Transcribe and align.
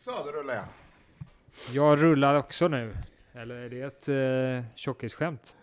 Så, 0.00 0.10
då 0.24 0.32
rullar 0.32 0.54
jag. 0.54 0.64
Jag 1.72 2.02
rullar 2.02 2.34
också 2.34 2.68
nu. 2.68 2.96
Eller 3.32 3.54
är 3.54 3.68
det 3.70 3.80
ett 3.80 4.08
eh, 4.08 4.70
tjockisskämt? 4.74 5.56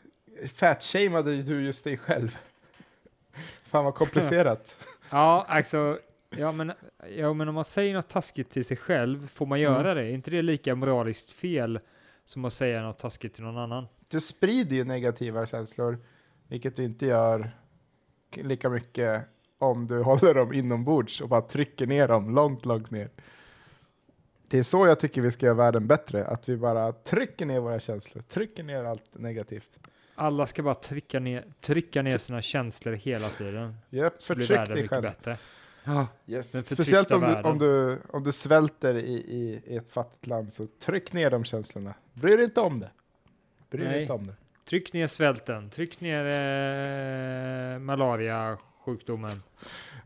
Fatshameade 0.56 1.42
du 1.42 1.62
just 1.66 1.84
dig 1.84 1.98
själv? 1.98 2.38
Fan 3.64 3.86
vad 3.86 3.96
komplicerat. 3.96 4.78
Ja, 5.10 5.46
alltså. 5.50 6.00
Ja 6.30 6.52
men, 6.52 6.72
ja, 7.18 7.34
men 7.34 7.48
om 7.50 7.56
man 7.56 7.66
säger 7.66 7.94
något 7.94 8.10
taskigt 8.10 8.50
till 8.52 8.66
sig 8.66 8.78
själv, 8.78 9.28
får 9.28 9.46
man 9.46 9.60
göra 9.60 9.92
Mm. 9.92 9.96
det? 9.96 10.04
Är 10.04 10.14
inte 10.14 10.32
det 10.32 10.42
lika 10.42 10.76
moraliskt 10.76 11.32
fel 11.32 11.80
som 12.26 12.46
att 12.46 12.54
säga 12.54 12.82
något 12.82 13.00
taskigt 13.00 13.34
till 13.34 13.44
någon 13.44 13.58
annan? 13.58 13.88
Du 14.08 14.20
sprider 14.20 14.76
ju 14.76 14.84
negativa 14.84 15.46
känslor, 15.46 15.98
vilket 16.48 16.76
du 16.76 16.84
inte 16.84 17.06
gör 17.06 17.52
lika 18.36 18.70
mycket 18.70 19.24
om 19.58 19.88
du 19.88 19.98
håller 20.04 20.34
dem 20.34 20.54
inombords 20.54 21.22
och 21.22 21.30
bara 21.30 21.42
trycker 21.42 21.88
ner 21.88 22.08
dem 22.08 22.36
långt, 22.36 22.66
långt 22.66 22.92
ner. 22.92 23.10
Det 24.50 24.58
är 24.60 24.64
så 24.64 24.88
jag 24.88 25.00
tycker 25.00 25.22
vi 25.22 25.32
ska 25.32 25.46
göra 25.46 25.56
världen 25.56 25.88
bättre, 25.88 26.26
att 26.26 26.50
vi 26.50 26.58
bara 26.58 26.92
trycker 26.92 27.46
ner 27.46 27.60
våra 27.60 27.80
känslor, 27.80 28.22
trycker 28.22 28.64
ner 28.64 28.84
allt 28.84 29.04
negativt. 29.14 29.78
Alla 30.16 30.46
ska 30.46 30.64
bara 30.64 30.76
trycka 30.76 31.20
ner, 31.20 31.46
trycka 31.62 32.02
ner 32.02 32.18
sina 32.18 32.42
känslor 32.42 32.94
hela 32.94 33.30
tiden. 33.30 33.76
Yep, 33.92 34.14
Så 34.18 34.36
blir 34.36 34.48
världen 34.48 34.66
dig 34.66 34.76
mycket 34.76 34.90
själv. 34.90 35.04
bättre. 35.04 35.38
Ja, 35.84 36.08
Yes. 36.28 36.70
Speciellt 36.70 37.12
om 37.12 37.22
du, 37.22 37.36
om, 37.50 37.58
du, 37.60 38.00
om 38.10 38.24
du 38.24 38.32
svälter 38.32 38.96
i, 38.98 39.14
i, 39.14 39.62
i 39.66 39.78
ett 39.78 39.90
fattigt 39.90 40.28
land, 40.28 40.54
så 40.54 40.68
tryck 40.80 41.14
ner 41.14 41.30
de 41.30 41.44
känslorna. 41.44 41.94
Bry 42.14 42.36
dig 42.36 42.46
inte 42.46 42.62
om 42.62 42.80
det. 42.80 42.90
Bry 43.70 43.84
dig 43.84 44.02
inte 44.02 44.14
om 44.14 44.28
det. 44.28 44.34
tryck 44.70 44.94
ner 44.94 45.08
svälten, 45.08 45.70
tryck 45.70 46.02
ner 46.02 46.26
eh, 46.26 47.80
malaria-sjukdomen. 47.80 49.44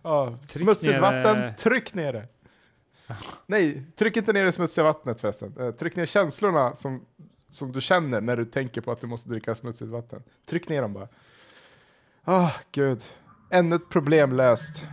Ja, 0.03 0.37
Tryck 0.47 0.63
smutsigt 0.63 0.91
ner, 0.93 1.01
vatten, 1.01 1.43
eh, 1.43 1.53
tryck 1.55 1.93
ner 1.93 2.13
det. 2.13 2.27
Nej, 3.45 3.85
tryck 3.95 4.17
inte 4.17 4.33
ner 4.33 4.45
det 4.45 4.51
smutsiga 4.51 4.83
vattnet 4.83 5.21
förresten. 5.21 5.55
Eh, 5.59 5.71
tryck 5.71 5.95
ner 5.95 6.05
känslorna 6.05 6.75
som, 6.75 7.05
som 7.49 7.71
du 7.71 7.81
känner 7.81 8.21
när 8.21 8.37
du 8.37 8.45
tänker 8.45 8.81
på 8.81 8.91
att 8.91 9.01
du 9.01 9.07
måste 9.07 9.29
dricka 9.29 9.55
smutsigt 9.55 9.91
vatten. 9.91 10.23
Tryck 10.45 10.69
ner 10.69 10.81
dem 10.81 10.93
bara. 10.93 11.07
Ah, 12.23 12.51
gud. 12.71 13.01
Ännu 13.49 13.75
ett 13.75 13.89
problem 13.89 14.33
löst. 14.33 14.85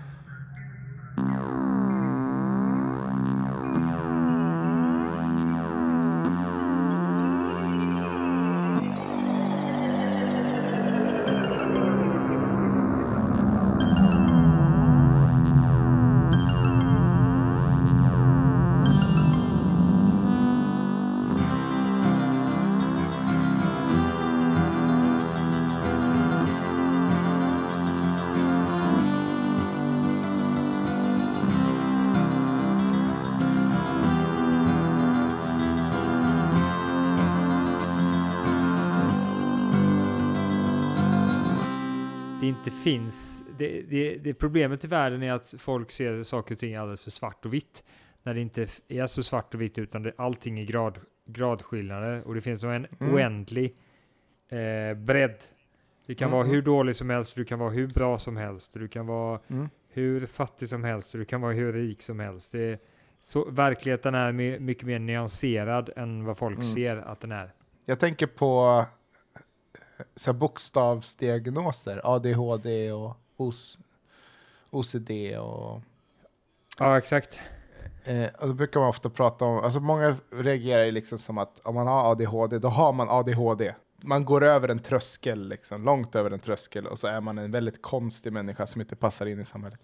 Finns, 42.83 43.43
det, 43.59 43.83
det, 43.83 44.17
det 44.17 44.35
problemet 44.35 44.85
i 44.85 44.87
världen 44.89 45.23
är 45.23 45.33
att 45.33 45.55
folk 45.59 45.91
ser 45.91 46.23
saker 46.23 46.55
och 46.55 46.59
ting 46.59 46.75
alldeles 46.75 47.05
för 47.05 47.11
svart 47.11 47.45
och 47.47 47.55
vitt. 47.55 47.85
När 48.23 48.35
det 48.35 48.41
inte 48.41 48.67
är 48.89 49.07
så 49.07 49.23
svart 49.23 49.55
och 49.55 49.61
vitt 49.61 49.79
utan 49.79 50.03
det, 50.03 50.13
allting 50.19 50.59
är 50.61 50.65
grad, 50.65 50.99
gradskillnader 51.27 52.23
och 52.27 52.35
det 52.35 52.41
finns 52.41 52.65
en 52.65 52.87
Mm. 53.01 53.15
oändlig 53.15 53.77
eh, 54.49 54.95
bredd. 54.97 55.45
Det 56.07 56.15
kan 56.15 56.27
Mm, 56.27 56.33
vara 56.33 56.45
mm. 56.45 56.55
hur 56.55 56.63
dålig 56.63 56.97
som 56.97 57.11
helst, 57.11 57.35
du 57.35 57.45
kan 57.45 57.59
vara 57.59 57.71
hur 57.71 57.87
bra 57.87 58.19
som 58.19 58.37
helst, 58.37 58.73
du 58.73 58.89
kan 58.89 59.07
vara 59.07 59.41
Mm. 59.49 59.69
hur 59.89 60.27
fattig 60.27 60.69
som 60.69 60.85
helst 60.85 61.13
du 61.13 61.25
kan 61.25 61.41
vara 61.41 61.53
hur 61.53 61.73
rik 61.73 62.03
som 62.03 62.21
helst. 62.21 62.53
Det 62.53 62.83
så, 63.21 63.51
verkligheten 63.51 64.15
är 64.15 64.33
my, 64.33 64.59
mycket 64.59 64.87
mer 64.87 64.99
nyanserad 64.99 65.91
än 65.97 66.25
vad 66.25 66.39
folk 66.39 66.57
Mm. 66.59 66.65
ser 66.75 66.97
att 66.97 67.21
den 67.21 67.33
är. 67.33 67.53
Jag 67.85 68.01
tänker 68.01 68.27
på 68.27 68.85
så 70.17 70.33
bokstavsdiagnoser, 70.33 72.01
ADHD 72.05 72.93
och 72.93 73.17
OS, 73.37 73.79
OCD 74.71 75.11
och 75.39 75.81
Ja, 76.79 76.99
exakt. 76.99 77.39
Eh, 78.05 78.29
och 78.39 78.49
då 78.49 78.55
brukar 78.55 78.81
man 78.81 78.89
ofta 78.89 79.11
prata 79.11 79.45
om, 79.45 79.59
alltså 79.59 79.81
många 79.81 80.17
reagerar 80.31 80.85
ju 80.85 80.91
liksom 80.91 81.19
som 81.19 81.39
att 81.39 81.61
om 81.63 81.75
man 81.75 81.87
har 81.87 82.11
ADHD, 82.11 82.59
då 82.59 82.69
har 82.69 82.93
man 82.93 83.09
ADHD. 83.11 83.75
Man 84.03 84.25
går 84.25 84.45
över 84.45 84.69
en 84.69 84.79
tröskel, 84.79 85.49
liksom, 85.49 85.85
långt 85.85 86.15
över 86.15 86.31
en 86.31 86.39
tröskel, 86.41 86.87
och 86.87 86.99
så 86.99 87.07
är 87.07 87.21
man 87.21 87.39
en 87.39 87.51
väldigt 87.51 87.83
konstig 87.83 88.33
människa 88.33 88.67
som 88.67 88.81
inte 88.81 88.97
passar 88.97 89.27
in 89.27 89.41
i 89.41 89.45
samhället. 89.45 89.81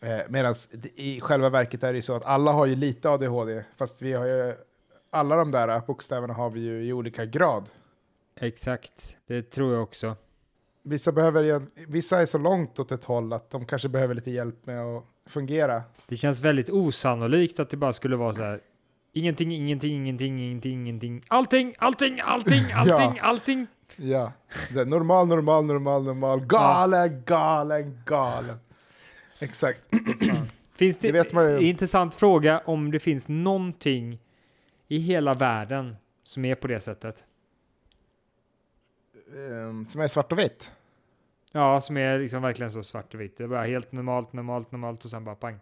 Eh, 0.00 0.20
Medan 0.28 0.54
i 0.96 1.20
själva 1.20 1.48
verket 1.48 1.82
är 1.82 1.92
det 1.92 1.96
ju 1.96 2.02
så 2.02 2.14
att 2.14 2.24
alla 2.24 2.52
har 2.52 2.66
ju 2.66 2.74
lite 2.74 3.10
ADHD, 3.10 3.64
fast 3.76 4.02
vi 4.02 4.12
har 4.12 4.26
ju, 4.26 4.54
alla 5.10 5.36
de 5.36 5.50
där 5.50 5.82
bokstäverna 5.86 6.34
har 6.34 6.50
vi 6.50 6.60
ju 6.60 6.84
i 6.84 6.92
olika 6.92 7.24
grad. 7.24 7.68
Exakt, 8.40 9.16
det 9.26 9.42
tror 9.42 9.72
jag 9.74 9.82
också. 9.82 10.16
Vissa, 10.82 11.12
behöver, 11.12 11.62
vissa 11.86 12.20
är 12.20 12.26
så 12.26 12.38
långt 12.38 12.78
åt 12.78 12.92
ett 12.92 13.04
håll 13.04 13.32
att 13.32 13.50
de 13.50 13.66
kanske 13.66 13.88
behöver 13.88 14.14
lite 14.14 14.30
hjälp 14.30 14.66
med 14.66 14.80
att 14.84 15.04
fungera. 15.26 15.82
Det 16.08 16.16
känns 16.16 16.40
väldigt 16.40 16.70
osannolikt 16.70 17.60
att 17.60 17.70
det 17.70 17.76
bara 17.76 17.92
skulle 17.92 18.16
vara 18.16 18.34
så 18.34 18.42
här. 18.42 18.60
Ingenting, 19.12 19.52
ingenting, 19.52 19.94
ingenting, 19.94 20.38
ingenting, 20.38 20.72
ingenting. 20.72 21.22
Allting, 21.28 21.74
allting, 21.78 22.20
allting, 22.20 22.72
allting, 22.74 23.18
allting. 23.22 23.66
Ja, 23.96 24.32
det 24.72 24.80
är 24.80 24.84
normal, 24.84 25.26
normal, 25.26 25.64
normal, 25.64 26.04
normal, 26.04 26.40
galen, 26.40 27.22
galen, 27.26 28.02
galen. 28.04 28.56
Exakt. 29.38 29.80
Finns 30.76 30.98
det, 30.98 31.32
Det 31.32 31.62
intressant 31.62 32.14
fråga 32.14 32.62
om 32.64 32.90
det 32.90 33.00
finns 33.00 33.28
någonting 33.28 34.20
i 34.88 34.98
hela 34.98 35.34
världen 35.34 35.96
som 36.22 36.44
är 36.44 36.54
på 36.54 36.66
det 36.66 36.80
sättet. 36.80 37.24
Ehm, 39.34 39.86
som 39.86 40.00
är 40.00 40.06
svart 40.08 40.32
och 40.32 40.38
vitt. 40.38 40.70
Ja, 41.52 41.80
som 41.80 41.96
är 41.96 42.18
liksom 42.18 42.42
verkligen 42.42 42.70
så 42.72 42.82
svart 42.82 43.14
och 43.14 43.20
vitt. 43.20 43.36
Det 43.38 43.44
är 43.44 43.48
bara 43.48 43.62
helt 43.64 43.92
normalt, 43.92 44.32
normalt, 44.32 44.72
normalt 44.72 45.04
och 45.04 45.10
sen 45.10 45.24
bara 45.24 45.34
pang. 45.34 45.58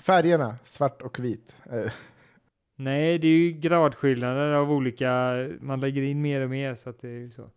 Färgerna, 0.00 0.56
svart 0.64 1.02
och 1.02 1.18
vit. 1.18 1.54
Eh, 1.72 1.92
Nej, 2.76 3.18
det 3.18 3.28
är 3.28 3.38
ju 3.38 3.50
gradskillnader 3.52 4.52
av 4.52 4.72
olika, 4.72 5.34
man 5.60 5.80
lägger 5.80 6.02
in 6.02 6.22
mer 6.22 6.40
och 6.40 6.50
mer 6.50 6.74
så 6.74 6.90
att 6.90 7.00
det 7.00 7.08
är 7.08 7.12
ju 7.18 7.30
så. 7.30 7.50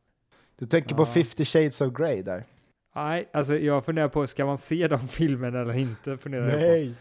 Du 0.59 0.65
tänker 0.65 0.95
på 0.95 1.01
Ja. 1.01 1.05
50 1.05 1.45
shades 1.45 1.81
of 1.81 1.93
Grey 1.93 2.21
där? 2.21 2.43
Nej, 2.95 3.29
alltså 3.33 3.55
jag 3.57 3.85
funderar 3.85 4.07
på, 4.07 4.27
ska 4.27 4.45
man 4.45 4.57
se 4.57 4.87
de 4.87 4.99
filmerna 5.07 5.59
eller 5.61 5.77
inte? 5.77 6.17
Funderar 6.17 6.43
jag 6.49 6.53
på. 6.53 6.59
Nej! 6.59 6.93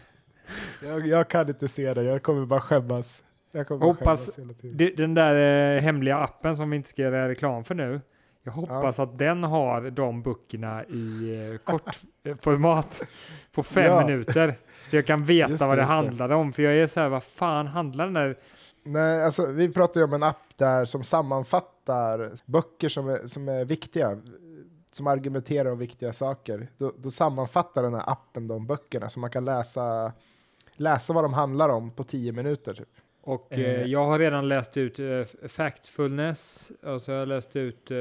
Jag, 0.83 1.07
jag 1.07 1.29
kan 1.29 1.49
inte 1.49 1.67
se 1.67 1.93
det, 1.93 2.03
jag 2.03 2.23
kommer 2.23 2.45
bara 2.45 2.61
skämmas. 2.61 3.23
Jag 3.51 3.67
kommer 3.67 3.79
bara 3.81 3.87
Hoppas- 3.91 4.35
skämmas 4.35 4.39
hela 4.39 4.53
tiden. 4.61 4.95
Den 4.97 5.13
där 5.13 5.75
eh, 5.75 5.81
hemliga 5.81 6.17
appen 6.17 6.57
som 6.57 6.69
vi 6.69 6.75
inte 6.77 6.89
ska 6.89 7.01
göra 7.01 7.29
reklam 7.29 7.63
för 7.63 7.75
nu. 7.75 8.01
Jag 8.47 8.53
hoppas 8.53 8.99
att 8.99 9.17
den 9.17 9.43
har 9.43 9.81
de 9.89 10.21
böckerna 10.21 10.83
i 10.85 11.33
eh, 11.51 11.57
kortformat 11.57 13.03
på 13.51 13.63
fem 13.63 13.83
Ja. 13.85 14.05
minuter. 14.05 14.53
Så 14.85 14.95
jag 14.95 15.05
kan 15.05 15.25
veta 15.25 15.49
Just 15.51 15.61
vad 15.61 15.69
det 15.77 15.81
det. 15.81 15.85
handlar 15.85 16.29
om. 16.29 16.53
För 16.53 16.63
jag 16.63 16.73
är 16.77 16.87
så 16.87 16.99
här, 16.99 17.09
vad 17.09 17.23
fan 17.23 17.67
handlar 17.67 18.05
den 18.05 18.13
där? 18.13 18.37
Nej, 18.83 19.23
alltså 19.23 19.45
vi 19.45 19.69
pratar 19.73 19.99
ju 20.01 20.05
om 20.05 20.13
en 20.13 20.23
app 20.23 20.43
där 20.55 20.85
som 20.85 21.03
sammanfattar 21.03 22.31
böcker 22.45 22.89
som 22.89 23.09
är, 23.09 23.27
som 23.27 23.49
är 23.49 23.65
viktiga, 23.65 24.17
som 24.91 25.07
argumenterar 25.07 25.71
om 25.71 25.77
viktiga 25.77 26.13
saker. 26.13 26.67
Då, 26.77 26.93
då 26.97 27.11
sammanfattar 27.11 27.83
den 27.83 27.93
här 27.93 28.03
appen 28.11 28.47
de 28.47 28.67
böckerna 28.67 29.09
så 29.09 29.19
man 29.19 29.29
kan 29.29 29.45
läsa, 29.45 30.11
läsa 30.75 31.13
vad 31.13 31.23
de 31.23 31.33
handlar 31.33 31.69
om 31.69 31.91
på 31.91 32.03
tio 32.03 32.31
minuter. 32.31 32.73
Typ. 32.73 32.89
Och 33.27 33.53
Eh. 33.53 33.59
eh, 33.59 33.85
jag 33.85 34.03
har 34.05 34.19
redan 34.19 34.47
läst 34.47 34.77
ut 34.77 34.99
eh, 34.99 35.23
Factfulness 35.47 36.71
och 36.83 37.01
så 37.01 37.11
har 37.11 37.19
jag 37.19 37.27
läst 37.27 37.55
ut 37.55 37.91
eh, 37.91 37.97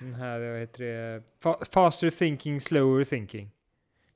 den 0.00 0.14
här, 0.18 0.40
vad 0.50 0.60
heter 0.60 0.84
det, 0.84 1.22
Fa- 1.42 1.64
Faster 1.72 2.10
Thinking, 2.10 2.60
Slower 2.60 3.04
Thinking. 3.04 3.50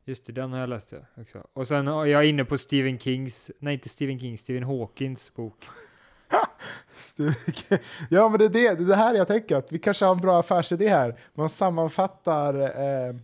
Just 0.04 0.26
det, 0.26 0.32
den 0.32 0.52
har 0.52 0.60
jag 0.60 0.68
läst 0.68 0.92
också. 1.16 1.46
Och 1.52 1.66
sen 1.68 1.88
är 1.88 2.04
jag 2.04 2.26
inne 2.26 2.44
på 2.44 2.58
Stephen 2.58 2.98
Kings, 2.98 3.50
nej 3.58 3.74
inte 3.74 3.88
Stephen 3.88 4.20
King, 4.20 4.38
Stephen 4.38 4.62
Hawkins 4.64 5.34
bok. 5.34 5.64
ja, 8.10 8.28
men 8.28 8.38
det 8.38 8.44
är 8.44 8.48
det, 8.48 8.74
det 8.74 8.82
är 8.82 8.86
det 8.86 8.96
här 8.96 9.14
jag 9.14 9.26
tänker, 9.28 9.56
att 9.56 9.72
vi 9.72 9.78
kanske 9.78 10.04
har 10.04 10.12
en 10.14 10.20
bra 10.20 10.38
affärsidé 10.40 10.88
här. 10.88 11.20
Man 11.34 11.48
sammanfattar, 11.48 12.54
eh, 13.08 13.14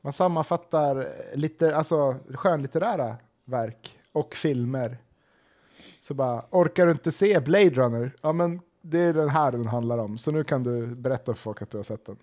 man 0.00 0.12
sammanfattar 0.12 1.08
lite, 1.34 1.76
alltså, 1.76 2.16
skönlitterära 2.34 3.16
verk 3.44 3.98
och 4.12 4.34
filmer. 4.34 4.98
Så 6.00 6.14
bara, 6.14 6.42
orkar 6.50 6.86
du 6.86 6.92
inte 6.92 7.10
se 7.10 7.40
Blade 7.40 7.70
Runner? 7.70 8.10
Ja, 8.22 8.32
men 8.32 8.60
det 8.82 8.98
är 8.98 9.12
den 9.12 9.28
här 9.28 9.52
den 9.52 9.66
handlar 9.66 9.98
om, 9.98 10.18
så 10.18 10.30
nu 10.32 10.44
kan 10.44 10.62
du 10.62 10.86
berätta 10.86 11.34
för 11.34 11.40
folk 11.40 11.62
att 11.62 11.70
du 11.70 11.76
har 11.76 11.82
sett 11.84 12.06
den. 12.06 12.16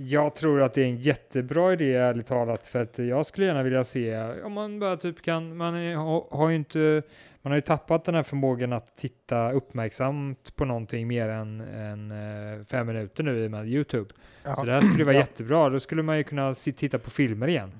Jag 0.00 0.34
tror 0.34 0.62
att 0.62 0.74
det 0.74 0.80
är 0.82 0.86
en 0.86 0.96
jättebra 0.96 1.72
idé 1.72 1.94
ärligt 1.94 2.26
talat 2.26 2.66
för 2.66 2.82
att 2.82 2.98
jag 2.98 3.26
skulle 3.26 3.46
gärna 3.46 3.62
vilja 3.62 3.84
se 3.84 4.18
om 4.42 4.52
man 4.52 4.78
bara 4.78 4.96
typ 4.96 5.22
kan, 5.22 5.56
man 5.56 5.74
är, 5.74 5.96
har, 6.36 6.48
ju 6.48 6.56
inte, 6.56 7.02
man 7.42 7.50
har 7.50 7.56
ju 7.56 7.60
tappat 7.62 8.04
den 8.04 8.14
här 8.14 8.22
förmågan 8.22 8.72
att 8.72 8.96
titta 8.96 9.52
uppmärksamt 9.52 10.56
på 10.56 10.64
någonting 10.64 11.08
mer 11.08 11.28
än, 11.28 11.60
än 11.60 12.10
eh, 12.10 12.64
fem 12.64 12.86
minuter 12.86 13.22
nu 13.22 13.44
i 13.44 13.46
och 13.46 13.50
med 13.50 13.68
Youtube. 13.68 14.10
Ja. 14.44 14.56
Så 14.56 14.64
det 14.64 14.72
här 14.72 14.80
skulle 14.82 15.04
vara 15.04 15.14
Ja. 15.14 15.20
jättebra, 15.20 15.68
då 15.68 15.80
skulle 15.80 16.02
man 16.02 16.16
ju 16.16 16.24
kunna 16.24 16.54
titta 16.54 16.98
på 16.98 17.10
filmer 17.10 17.48
igen. 17.48 17.72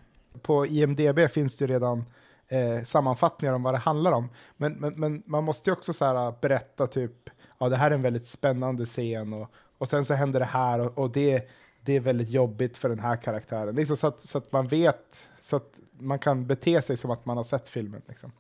På 0.43 0.67
IMDB 0.67 1.19
finns 1.31 1.57
det 1.57 1.65
ju 1.65 1.73
redan 1.73 2.05
eh, 2.49 2.83
sammanfattningar 2.85 3.55
om 3.55 3.63
vad 3.63 3.75
det 3.75 3.79
handlar 3.79 4.13
om. 4.13 4.29
Men, 4.57 4.73
men, 4.73 4.95
men 4.97 5.23
man 5.27 5.45
måste 5.45 5.71
ju 5.71 5.73
också 5.73 5.93
så 5.93 6.05
här, 6.05 6.35
berätta 6.41 6.87
typ, 6.87 7.31
ja 7.59 7.69
det 7.69 7.77
här 7.77 7.91
är 7.91 7.95
en 7.95 8.03
väldigt 8.03 8.27
spännande 8.27 8.85
scen 8.85 9.33
och, 9.33 9.53
och 9.79 9.89
sen 9.89 10.05
så 10.05 10.15
händer 10.15 10.41
det 10.41 10.47
här 10.47 10.79
och, 10.79 10.99
och 10.99 11.11
det, 11.11 11.49
det 11.81 11.93
är 11.93 12.01
väldigt 12.01 12.31
jobbigt 12.31 12.77
för 12.77 12.89
den 12.89 12.99
här 12.99 13.17
karaktären. 13.17 13.75
Liksom 13.75 13.97
så, 13.97 14.07
att, 14.07 14.29
så 14.29 14.39
att 14.39 14.53
man 14.53 14.67
vet, 14.67 15.29
så 15.41 15.57
att 15.57 15.79
man 15.99 16.19
kan 16.19 16.47
bete 16.47 16.83
sig 16.83 16.97
som 16.97 17.11
att 17.11 17.27
man 17.27 17.37
har 17.37 17.45
sett 17.45 17.69
filmen. 17.69 18.03
Liksom. 18.09 18.33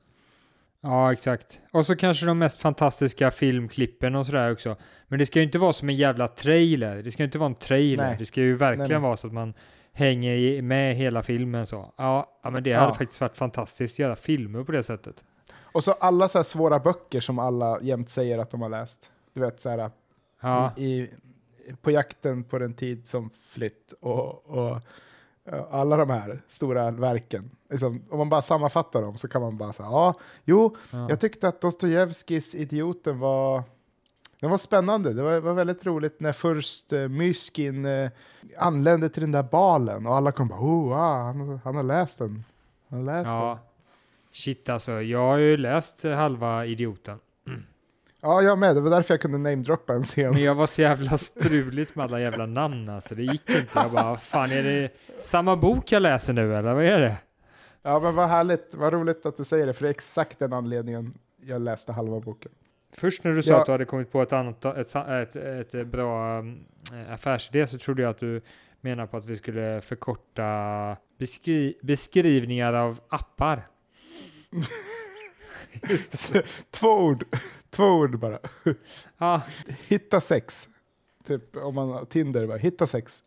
Ja, 0.80 1.12
exakt. 1.12 1.60
Och 1.72 1.86
så 1.86 1.96
kanske 1.96 2.26
de 2.26 2.38
mest 2.38 2.60
fantastiska 2.60 3.30
filmklippen 3.30 4.14
och 4.14 4.26
sådär 4.26 4.52
också. 4.52 4.76
Men 5.08 5.18
det 5.18 5.26
ska 5.26 5.38
ju 5.38 5.44
inte 5.44 5.58
vara 5.58 5.72
som 5.72 5.88
en 5.88 5.96
jävla 5.96 6.28
trailer. 6.28 7.02
Det 7.02 7.10
ska 7.10 7.22
ju 7.22 7.24
inte 7.24 7.38
vara 7.38 7.48
en 7.48 7.54
trailer. 7.54 8.06
Nej. 8.06 8.16
Det 8.18 8.26
ska 8.26 8.40
ju 8.40 8.56
verkligen 8.56 8.88
Nej, 8.88 8.98
nej. 8.98 9.02
vara 9.02 9.16
så 9.16 9.26
att 9.26 9.32
man 9.32 9.54
hänger 9.98 10.62
med 10.62 10.94
hela 10.96 11.22
filmen 11.22 11.66
så. 11.66 11.92
Ja, 11.96 12.38
ja 12.42 12.50
men 12.50 12.62
det 12.62 12.70
Ja. 12.70 12.80
hade 12.80 12.94
faktiskt 12.94 13.20
varit 13.20 13.36
fantastiskt 13.36 13.94
att 13.94 13.98
göra 13.98 14.16
filmer 14.16 14.64
på 14.64 14.72
det 14.72 14.82
sättet. 14.82 15.24
Och 15.72 15.84
så 15.84 15.92
alla 15.92 16.28
så 16.28 16.38
här 16.38 16.42
svåra 16.42 16.78
böcker 16.78 17.20
som 17.20 17.38
alla 17.38 17.80
jämt 17.82 18.10
säger 18.10 18.38
att 18.38 18.50
de 18.50 18.62
har 18.62 18.68
läst. 18.68 19.10
Du 19.34 19.40
vet 19.40 19.60
så 19.60 19.68
här, 19.68 19.90
Ja, 20.40 20.72
i, 20.76 21.10
på 21.82 21.90
jakten 21.90 22.44
på 22.44 22.58
den 22.58 22.74
tid 22.74 23.08
som 23.08 23.30
flytt 23.48 23.92
och, 24.00 24.46
och 24.46 24.80
ja, 25.44 25.68
alla 25.70 25.96
de 25.96 26.10
här 26.10 26.42
stora 26.48 26.90
verken. 26.90 27.50
Liksom, 27.70 28.02
om 28.10 28.18
man 28.18 28.28
bara 28.28 28.42
sammanfattar 28.42 29.02
dem 29.02 29.16
så 29.16 29.28
kan 29.28 29.42
man 29.42 29.56
bara 29.56 29.72
säga 29.72 29.88
ja, 29.88 30.14
jo, 30.44 30.76
ja. 30.92 31.06
jag 31.08 31.20
tyckte 31.20 31.48
att 31.48 31.60
Dostojevskijs 31.60 32.54
Idioten 32.54 33.18
var 33.18 33.62
den 34.40 34.50
var 34.50 34.56
spännande. 34.56 35.12
Det 35.12 35.22
var, 35.22 35.40
var 35.40 35.52
väldigt 35.52 35.86
roligt 35.86 36.20
när 36.20 36.32
först 36.32 36.92
uh, 36.92 37.08
Myskin 37.08 37.86
eh, 37.86 38.10
anlände 38.56 39.08
till 39.08 39.20
den 39.20 39.32
där 39.32 39.42
balen 39.42 40.06
och 40.06 40.16
alla 40.16 40.32
kom 40.32 40.48
bara 40.48 40.60
oh, 40.60 40.92
ah, 40.92 41.22
han, 41.22 41.60
han 41.64 41.76
har 41.76 41.82
läst 41.82 42.18
den. 42.18 42.44
Han 42.88 42.98
har 42.98 43.06
läst 43.06 43.30
den. 43.30 43.38
ja. 43.38 43.58
Shit 44.32 44.68
alltså, 44.68 45.02
jag 45.02 45.18
har 45.18 45.36
ju 45.38 45.56
läst 45.56 46.04
eh, 46.04 46.12
halva 46.12 46.66
Idioten. 46.66 47.18
Ja, 48.20 48.42
jag 48.42 48.58
med. 48.58 48.76
Det 48.76 48.80
var 48.80 48.90
därför 48.90 49.14
jag 49.14 49.20
kunde 49.20 49.38
namedroppa 49.38 49.94
en 49.94 50.02
scen. 50.02 50.32
Men 50.32 50.42
jag 50.42 50.54
var 50.54 50.66
så 50.66 50.82
jävla 50.82 51.18
struligt 51.18 51.94
med 51.94 52.04
alla 52.04 52.20
jävla 52.20 52.46
namn 52.46 52.88
alltså. 52.88 53.14
Det 53.14 53.22
gick 53.22 53.50
inte. 53.50 53.68
Jag 53.74 53.90
bara, 53.90 54.16
fan 54.16 54.52
är 54.52 54.62
det 54.62 54.90
samma 55.18 55.56
bok 55.56 55.92
jag 55.92 56.02
läser 56.02 56.32
nu 56.32 56.54
eller 56.54 56.74
vad 56.74 56.84
är 56.84 57.00
det? 57.00 57.16
Ja, 57.82 58.00
men 58.00 58.14
vad 58.14 58.28
härligt. 58.28 58.74
Vad 58.74 58.92
roligt 58.92 59.26
att 59.26 59.36
du 59.36 59.44
säger 59.44 59.66
det, 59.66 59.72
för 59.72 59.82
det 59.82 59.88
är 59.88 59.90
exakt 59.90 60.38
den 60.38 60.52
anledningen 60.52 61.18
jag 61.40 61.62
läste 61.62 61.92
halva 61.92 62.20
boken. 62.20 62.52
Först 62.92 63.24
när 63.24 63.32
du 63.32 63.42
sa 63.42 63.50
Ja. 63.50 63.60
att 63.60 63.66
du 63.66 63.72
hade 63.72 63.84
kommit 63.84 64.12
på 64.12 64.22
ett, 64.22 64.32
annat, 64.32 64.64
ett, 64.64 65.36
ett, 65.36 65.74
ett 65.74 65.86
bra 65.86 66.38
um, 66.38 66.64
affärsidé 67.10 67.66
så 67.66 67.78
trodde 67.78 68.02
jag 68.02 68.10
att 68.10 68.18
du 68.18 68.40
menar 68.80 69.06
på 69.06 69.16
att 69.16 69.26
vi 69.26 69.36
skulle 69.36 69.80
förkorta 69.80 70.96
beskri 71.18 71.78
beskrivningar 71.82 72.72
av 72.72 73.00
appar. 73.08 73.62
Två 76.70 76.88
ord. 76.88 77.24
Två 77.70 77.84
ord 77.84 78.18
bara. 78.18 78.38
Ja, 79.18 79.42
Hitta 79.88 80.20
sex. 80.20 80.68
Typ 81.26 81.56
om 81.56 81.74
man 81.74 81.88
har 81.88 82.04
Tinder, 82.04 82.46
bara 82.46 82.58
hitta 82.58 82.86
sex. 82.86 83.22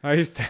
ja, 0.00 0.14
just 0.14 0.36
det. 0.36 0.48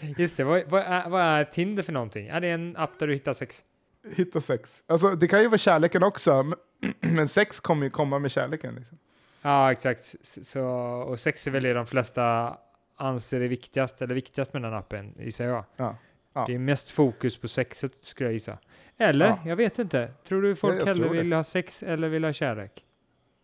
Just 0.18 0.36
det, 0.36 0.44
vad, 0.44 0.62
vad, 0.68 0.82
är, 0.82 1.08
vad 1.08 1.22
är 1.22 1.44
Tinder 1.44 1.82
för 1.82 1.92
någonting? 1.92 2.26
Är 2.28 2.40
det 2.40 2.48
en 2.48 2.76
app 2.76 2.98
där 2.98 3.06
du 3.06 3.12
hittar 3.14 3.32
sex? 3.32 3.64
Hitta 4.10 4.40
sex. 4.40 4.82
Alltså 4.86 5.10
det 5.14 5.28
kan 5.28 5.40
ju 5.42 5.48
vara 5.48 5.58
kärleken 5.58 6.02
också, 6.02 6.52
men- 7.00 7.28
sex 7.28 7.60
kommer 7.60 7.84
ju 7.84 7.90
komma 7.90 8.18
med 8.18 8.30
kärleken. 8.30 8.74
Liksom. 8.74 8.98
Ja, 9.42 9.72
exakt. 9.72 10.14
Så, 10.22 10.64
och 11.08 11.20
sex 11.20 11.46
är 11.46 11.50
väl 11.50 11.62
det 11.62 11.72
de 11.72 11.86
flesta 11.86 12.56
anser 12.96 13.40
är 13.40 13.48
viktigast, 13.48 14.02
eller 14.02 14.14
viktigast 14.14 14.52
med 14.52 14.62
den 14.62 14.74
appen, 14.74 15.14
gissar 15.18 15.44
jag. 15.44 15.64
Ja. 15.76 15.96
Ja. 16.32 16.44
Det 16.46 16.54
är 16.54 16.58
mest 16.58 16.90
fokus 16.90 17.36
på 17.36 17.48
sexet, 17.48 18.04
skulle 18.04 18.28
jag 18.28 18.34
gissa. 18.34 18.58
Eller, 18.98 19.26
Ja. 19.26 19.38
jag 19.44 19.56
vet 19.56 19.78
inte. 19.78 20.12
Tror 20.28 20.42
du 20.42 20.56
folk 20.56 20.74
jag 20.80 20.86
hellre 20.86 20.94
tror 21.04 21.14
det. 21.14 21.22
vill 21.22 21.32
ha 21.32 21.44
sex 21.44 21.82
eller 21.82 22.08
vill 22.08 22.24
ha 22.24 22.32
kärlek? 22.32 22.84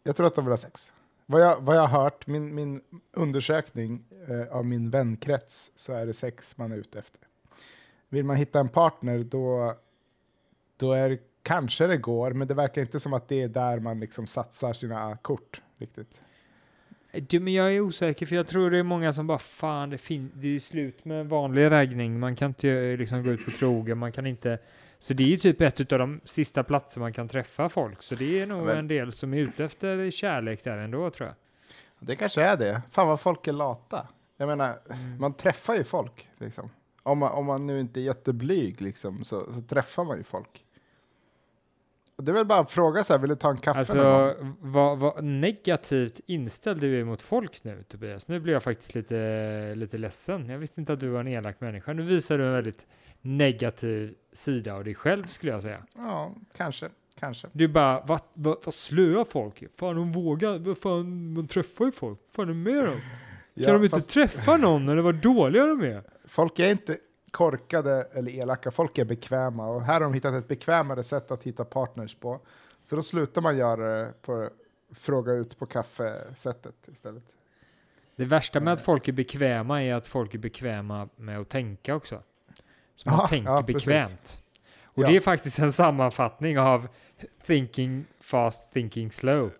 Jag 0.03 0.17
tror 0.17 0.27
att 0.27 0.35
de 0.35 0.45
vill 0.45 0.53
ha 0.53 0.57
sex. 0.57 0.93
Vad 1.27 1.41
jag, 1.43 1.61
vad 1.61 1.77
jag 1.77 1.87
har 1.87 2.03
hört, 2.03 2.27
min, 2.27 2.55
min 2.55 2.81
undersökning 3.13 4.05
eh, 4.29 4.57
av 4.57 4.65
min 4.67 4.91
vänkrets, 4.91 5.73
så 5.77 5.93
är 5.93 6.07
det 6.07 6.15
sex 6.15 6.57
man 6.59 6.73
är 6.73 6.77
ute 6.77 6.99
efter. 6.99 7.21
Vill 8.09 8.25
man 8.25 8.37
hitta 8.37 8.61
en 8.61 8.69
partner, 8.69 9.19
då, 9.19 9.75
då 10.81 10.93
är 10.93 11.09
det, 11.11 11.19
kanske 11.43 11.87
det 11.87 11.97
går, 11.97 12.31
men 12.33 12.49
det 12.49 12.55
verkar 12.55 12.81
inte 12.83 13.01
som 13.01 13.13
att 13.13 13.29
det 13.29 13.43
är 13.43 13.49
där 13.49 13.79
man 13.79 14.01
liksom 14.01 14.27
satsar 14.27 14.73
sina 14.73 15.17
kort 15.23 15.61
riktigt. 15.79 16.21
Du, 17.13 17.41
men 17.41 17.53
jag 17.53 17.73
är 17.77 17.81
osäker, 17.81 18.27
för 18.27 18.37
jag 18.37 18.47
tror 18.47 18.71
det 18.71 18.79
är 18.79 18.83
många 18.83 19.13
som 19.13 19.27
bara 19.27 19.39
fan, 19.39 19.91
det, 19.91 19.99
fin- 19.99 20.31
det 20.35 20.55
är 20.55 20.59
slut 20.59 21.05
med 21.05 21.29
vanlig 21.29 21.71
raggning. 21.71 22.21
Man 22.21 22.37
kan 22.37 22.49
inte 22.51 22.69
eh, 22.71 22.97
liksom 22.99 23.23
gå 23.25 23.31
ut 23.31 23.45
på 23.45 23.51
krogen, 23.51 23.99
man 23.99 24.13
kan 24.13 24.27
inte... 24.27 24.59
Så 24.99 25.15
det 25.15 25.25
är 25.25 25.29
ju 25.29 25.37
typ 25.37 25.61
ett 25.61 25.93
av 25.93 25.99
de 25.99 26.21
sista 26.25 26.63
platser 26.65 27.01
man 27.01 27.13
kan 27.13 27.29
träffa 27.29 27.69
folk. 27.69 28.03
Så 28.03 28.15
det 28.15 28.41
är 28.41 28.47
nog 28.47 28.67
Men- 28.67 28.79
en 28.79 28.89
del 28.89 29.13
som 29.13 29.35
är 29.35 29.39
ute 29.39 29.65
efter 29.65 30.11
kärlek 30.11 30.65
där 30.65 30.79
ändå, 30.79 31.11
tror 31.11 31.29
jag. 31.29 31.37
Det 31.99 32.17
kanske 32.17 32.43
är 32.43 32.57
det. 32.57 32.83
Fan 32.91 33.09
vad 33.09 33.21
folk 33.21 33.47
är 33.47 33.53
lata. 33.53 34.09
Jag 34.37 34.47
menar, 34.49 34.79
man 35.19 35.35
träffar 35.35 35.75
ju 35.75 35.85
folk. 35.85 36.29
Liksom. 36.39 36.71
Om, 37.03 37.19
man, 37.19 37.33
om 37.33 37.47
man 37.47 37.67
nu 37.67 37.81
inte 37.81 38.01
är 38.01 38.03
jätteblyg 38.03 38.81
liksom, 38.81 39.25
så, 39.25 39.53
så 39.55 39.63
träffar 39.63 40.05
man 40.05 40.17
ju 40.17 40.23
folk. 40.23 40.65
Det 42.21 42.31
är 42.31 42.35
väl 42.35 42.47
bara 42.47 42.59
att 42.59 42.71
fråga 42.71 43.05
så 43.05 43.13
här, 43.13 43.21
vill 43.21 43.31
du 43.31 43.37
ta 43.37 43.51
en 43.51 43.57
kaffe? 43.57 43.79
Alltså, 43.79 44.35
vad, 44.61 44.99
vad 44.99 45.25
negativt 45.25 46.21
inställd 46.27 46.81
du 46.81 47.01
är 47.01 47.05
mot 47.05 47.23
folk 47.23 47.65
nu, 47.65 47.85
Tobias. 47.89 48.29
Nu 48.29 48.41
blir 48.41 48.53
jag 48.53 48.63
faktiskt 48.63 48.95
lite, 48.95 49.73
lite 49.77 49.99
ledsen. 49.99 50.49
Jag 50.49 50.59
visste 50.59 50.81
inte 50.81 50.93
att 50.93 51.01
du 51.01 51.09
var 51.09 51.21
en 51.21 51.29
elak 51.29 51.61
människa. 51.61 51.93
Nu 51.93 52.03
visar 52.03 52.39
du 52.39 52.45
en 52.47 52.53
väldigt 52.53 52.87
negativ 53.23 54.15
sida 54.33 54.75
av 54.75 54.85
dig 54.85 54.95
själv, 54.95 55.27
skulle 55.27 55.53
jag 55.53 55.63
säga. 55.63 55.83
Ja, 55.97 56.35
kanske. 56.57 56.89
Kanske. 57.21 57.49
Du 57.53 57.69
bara, 57.69 58.01
vad, 58.07 58.21
vad, 58.35 58.57
vad 58.65 58.75
slöa 58.75 59.25
folk 59.25 59.63
är. 59.63 59.69
Fan, 59.77 59.97
de 59.97 60.13
vågar. 60.13 60.59
Vad 60.59 60.79
fan, 60.79 61.35
de 61.35 61.47
träffar 61.47 61.85
ju 61.85 61.93
folk. 61.93 62.19
Vad 62.27 62.35
fan 62.35 62.49
är 62.49 62.55
med 62.55 62.85
dem? 62.85 62.95
Kan 62.95 63.01
Ja, 63.55 63.73
de 63.73 63.85
inte 63.85 63.97
fast 63.97 64.11
träffa 64.11 64.57
någon, 64.57 64.89
eller 64.89 65.03
vad 65.03 65.15
dåliga 65.15 65.67
de 65.67 65.81
är? 65.83 66.03
Folk 66.25 66.59
är 66.59 66.71
inte 66.71 66.97
korkade 67.31 68.07
eller 68.13 68.31
elaka, 68.33 68.71
folk 68.71 68.99
är 68.99 69.05
bekväma. 69.05 69.69
Och 69.69 69.83
här 69.83 69.93
har 69.95 70.01
de 70.01 70.15
hittat 70.15 70.35
ett 70.35 70.49
bekvämare 70.49 71.03
sätt 71.03 71.31
att 71.31 71.43
hitta 71.43 71.65
partners 71.65 72.15
på. 72.15 72.41
Så 72.83 72.97
då 72.97 73.03
slutar 73.03 73.41
man 73.43 73.57
göra 73.57 73.99
det 74.05 74.13
på 74.23 74.49
fråga 74.95 75.33
ut 75.33 75.59
på 75.59 75.67
kaffe-sättet 75.67 76.75
istället. 76.93 77.23
Det 78.17 78.25
värsta 78.25 78.61
med 78.61 78.73
att 78.73 78.81
folk 78.81 79.09
är 79.09 79.13
bekväma 79.13 79.83
är 79.83 79.95
att 79.95 80.07
folk 80.07 80.35
är 80.35 80.39
bekväma 80.39 81.09
med 81.17 81.39
att 81.39 81.49
tänka 81.49 81.95
också. 81.95 82.23
Så 82.97 83.11
man 83.11 83.19
Ja, 83.19 83.27
tänker 83.27 83.51
ja, 83.51 83.63
precis. 83.63 83.85
bekvämt. 83.87 84.43
Och 84.85 85.03
Ja. 85.03 85.07
det 85.09 85.17
är 85.17 85.21
faktiskt 85.21 85.59
en 85.59 85.73
sammanfattning 85.73 86.59
av 86.59 86.89
thinking 87.47 88.05
fast, 88.21 88.73
thinking 88.73 89.13
slow. 89.13 89.51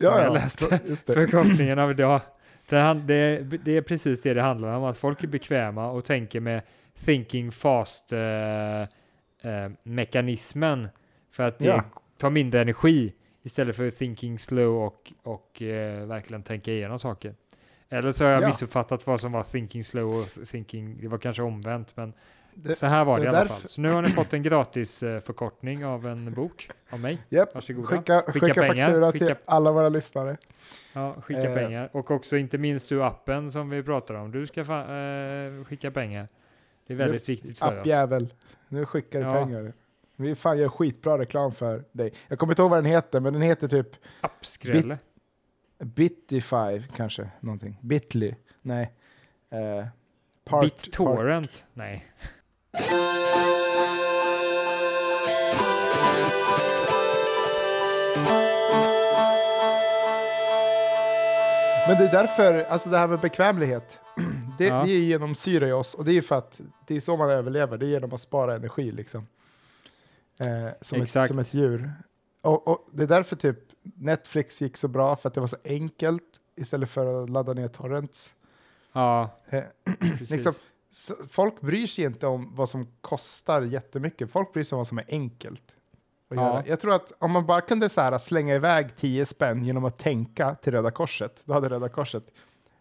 Som 0.00 0.06
jag 0.12 0.32
läste 0.34 0.80
det. 0.86 0.96
Förkortningen 1.14 1.78
av 1.78 1.90
idag. 1.90 2.20
Det, 2.68 2.94
det, 3.06 3.38
det 3.42 3.76
är 3.76 3.82
precis 3.82 4.20
det 4.22 4.34
det 4.34 4.42
handlar 4.42 4.76
om, 4.76 4.84
att 4.84 4.96
folk 4.96 5.22
är 5.24 5.28
bekväma 5.28 5.90
och 5.90 6.04
tänker 6.04 6.40
med 6.40 6.62
thinking 7.04 7.52
fast 7.52 8.12
eh, 8.12 8.80
eh, 8.82 9.70
mekanismen 9.82 10.88
för 11.30 11.42
att 11.48 11.58
det 11.58 11.66
Ja. 11.66 11.84
tar 12.18 12.30
mindre 12.30 12.60
energi 12.60 13.12
istället 13.42 13.76
för 13.76 13.90
thinking 13.90 14.38
slow 14.38 14.82
och, 14.82 15.12
och 15.22 15.62
eh, 15.62 16.06
verkligen 16.06 16.42
tänka 16.42 16.72
igenom 16.72 16.98
saker. 16.98 17.34
Eller 17.88 18.12
så 18.12 18.24
har 18.24 18.30
jag 18.30 18.42
Ja. 18.42 18.46
missuppfattat 18.46 19.06
vad 19.06 19.20
som 19.20 19.32
var 19.32 19.42
thinking 19.42 19.84
slow 19.84 20.16
och 20.16 20.48
thinking, 20.48 20.98
det 21.00 21.08
var 21.08 21.18
kanske 21.18 21.42
omvänt, 21.42 21.96
men 21.96 22.12
Det- 22.54 22.74
så 22.74 22.86
här 22.86 23.04
var 23.04 23.18
det, 23.18 23.24
det 23.24 23.32
i 23.32 23.36
alla 23.36 23.48
fall. 23.48 23.68
Så 23.68 23.80
nu 23.80 23.90
har 23.90 24.02
ni 24.02 24.08
fått 24.10 24.32
en 24.34 24.42
gratis 24.42 25.02
eh, 25.02 25.20
förkortning 25.20 25.84
av 25.86 26.06
en 26.06 26.34
bok 26.34 26.70
av 26.90 27.00
mig. 27.00 27.18
Japp, 27.28 27.54
Varsågoda. 27.54 27.88
skicka, 27.88 28.22
Skicka 28.26 28.46
skicka, 28.46 28.60
pengar, 28.62 28.86
faktura 28.86 29.12
skicka- 29.12 29.26
till 29.26 29.34
alla 29.44 29.72
våra 29.72 29.88
lyssnare. 29.88 30.36
Ja, 30.92 31.14
skicka 31.22 31.48
Eh. 31.48 31.54
pengar. 31.54 31.88
Och 31.92 32.10
också 32.10 32.36
inte 32.36 32.58
minst 32.58 32.88
du 32.88 33.04
appen 33.04 33.50
som 33.50 33.70
vi 33.70 33.82
pratar 33.82 34.14
om. 34.14 34.30
Du 34.30 34.46
ska 34.46 34.62
fa- 34.62 35.58
eh, 35.58 35.64
skicka 35.64 35.90
pengar. 35.90 36.28
Det 36.88 36.94
är 36.94 36.96
väldigt 36.96 37.14
Just 37.16 37.28
viktigt 37.28 37.58
för 37.58 37.66
oss. 37.66 37.72
Appjävel, 37.78 38.34
nu 38.68 38.86
skickar 38.86 39.18
du 39.20 39.24
Ja. 39.26 39.32
pengar. 39.32 39.72
Vi 40.16 40.34
fan 40.34 40.58
gör 40.58 40.68
skitbra 40.68 41.18
reklam 41.18 41.52
för 41.52 41.84
dig. 41.92 42.12
Jag 42.28 42.38
kommer 42.38 42.52
inte 42.52 42.62
ihåg 42.62 42.70
vad 42.70 42.78
den 42.78 42.92
heter, 42.92 43.20
men 43.20 43.32
den 43.32 43.42
heter 43.42 43.68
typ 43.68 43.88
Appskrälle. 44.20 44.98
Bitify 45.78 46.82
kanske, 46.96 47.30
någonting. 47.40 47.78
Bitly, 47.82 48.34
nej. 48.62 48.92
Eh, 49.50 49.86
part, 50.44 50.62
BitTorrent. 50.64 51.66
Nej. 51.74 52.06
Men 61.88 61.96
det 61.98 62.04
är 62.04 62.12
därför, 62.12 62.62
alltså 62.64 62.90
det 62.90 62.98
här 62.98 63.06
med 63.06 63.20
bekvämlighet, 63.20 64.00
det, 64.58 64.64
Ja. 64.66 64.84
det 64.84 64.90
genomsyrar 64.90 65.66
ju 65.66 65.72
oss 65.72 65.94
och 65.94 66.04
det 66.04 66.12
är 66.12 66.22
för 66.22 66.38
att 66.38 66.60
det 66.86 66.96
är 66.96 67.00
så 67.00 67.16
man 67.16 67.30
överlever, 67.30 67.78
det 67.78 67.86
är 67.86 67.90
genom 67.90 68.12
att 68.12 68.20
spara 68.20 68.56
energi 68.56 68.92
liksom. 68.92 69.26
Eh, 70.40 70.68
som, 70.80 70.96
ett, 70.98 71.02
Exakt. 71.04 71.28
som 71.28 71.38
ett 71.38 71.54
djur. 71.54 71.92
Och, 72.40 72.68
och 72.68 72.88
det 72.92 73.02
är 73.02 73.06
därför 73.08 73.36
typ 73.36 73.58
Netflix 73.82 74.60
gick 74.62 74.76
så 74.76 74.88
bra, 74.88 75.16
för 75.16 75.28
att 75.28 75.34
det 75.34 75.40
var 75.40 75.46
så 75.46 75.56
enkelt 75.64 76.24
istället 76.56 76.90
för 76.90 77.22
att 77.22 77.30
ladda 77.30 77.52
ner 77.52 77.68
torrents. 77.68 78.34
Ja, 78.92 79.36
Eh, 79.48 79.64
liksom, 80.28 80.52
folk 81.30 81.60
bryr 81.60 81.86
sig 81.86 82.04
inte 82.04 82.26
om 82.26 82.54
vad 82.56 82.68
som 82.68 82.86
kostar 83.00 83.62
jättemycket, 83.62 84.30
folk 84.32 84.52
bryr 84.52 84.64
sig 84.64 84.76
om 84.76 84.78
vad 84.78 84.86
som 84.86 84.98
är 84.98 85.04
enkelt. 85.08 85.74
Ja. 86.28 86.62
Jag 86.66 86.80
tror 86.80 86.94
att 86.94 87.12
om 87.18 87.30
man 87.30 87.46
bara 87.46 87.60
kunde 87.60 87.88
så 87.88 88.00
här, 88.00 88.18
slänga 88.18 88.54
iväg 88.54 88.96
10 88.96 89.26
spänn 89.26 89.64
genom 89.64 89.84
att 89.84 89.98
tänka 89.98 90.54
till 90.54 90.72
Röda 90.72 90.90
Korset, 90.90 91.42
då 91.44 91.52
hade 91.52 91.68
Röda 91.68 91.88
Korset 91.88 92.24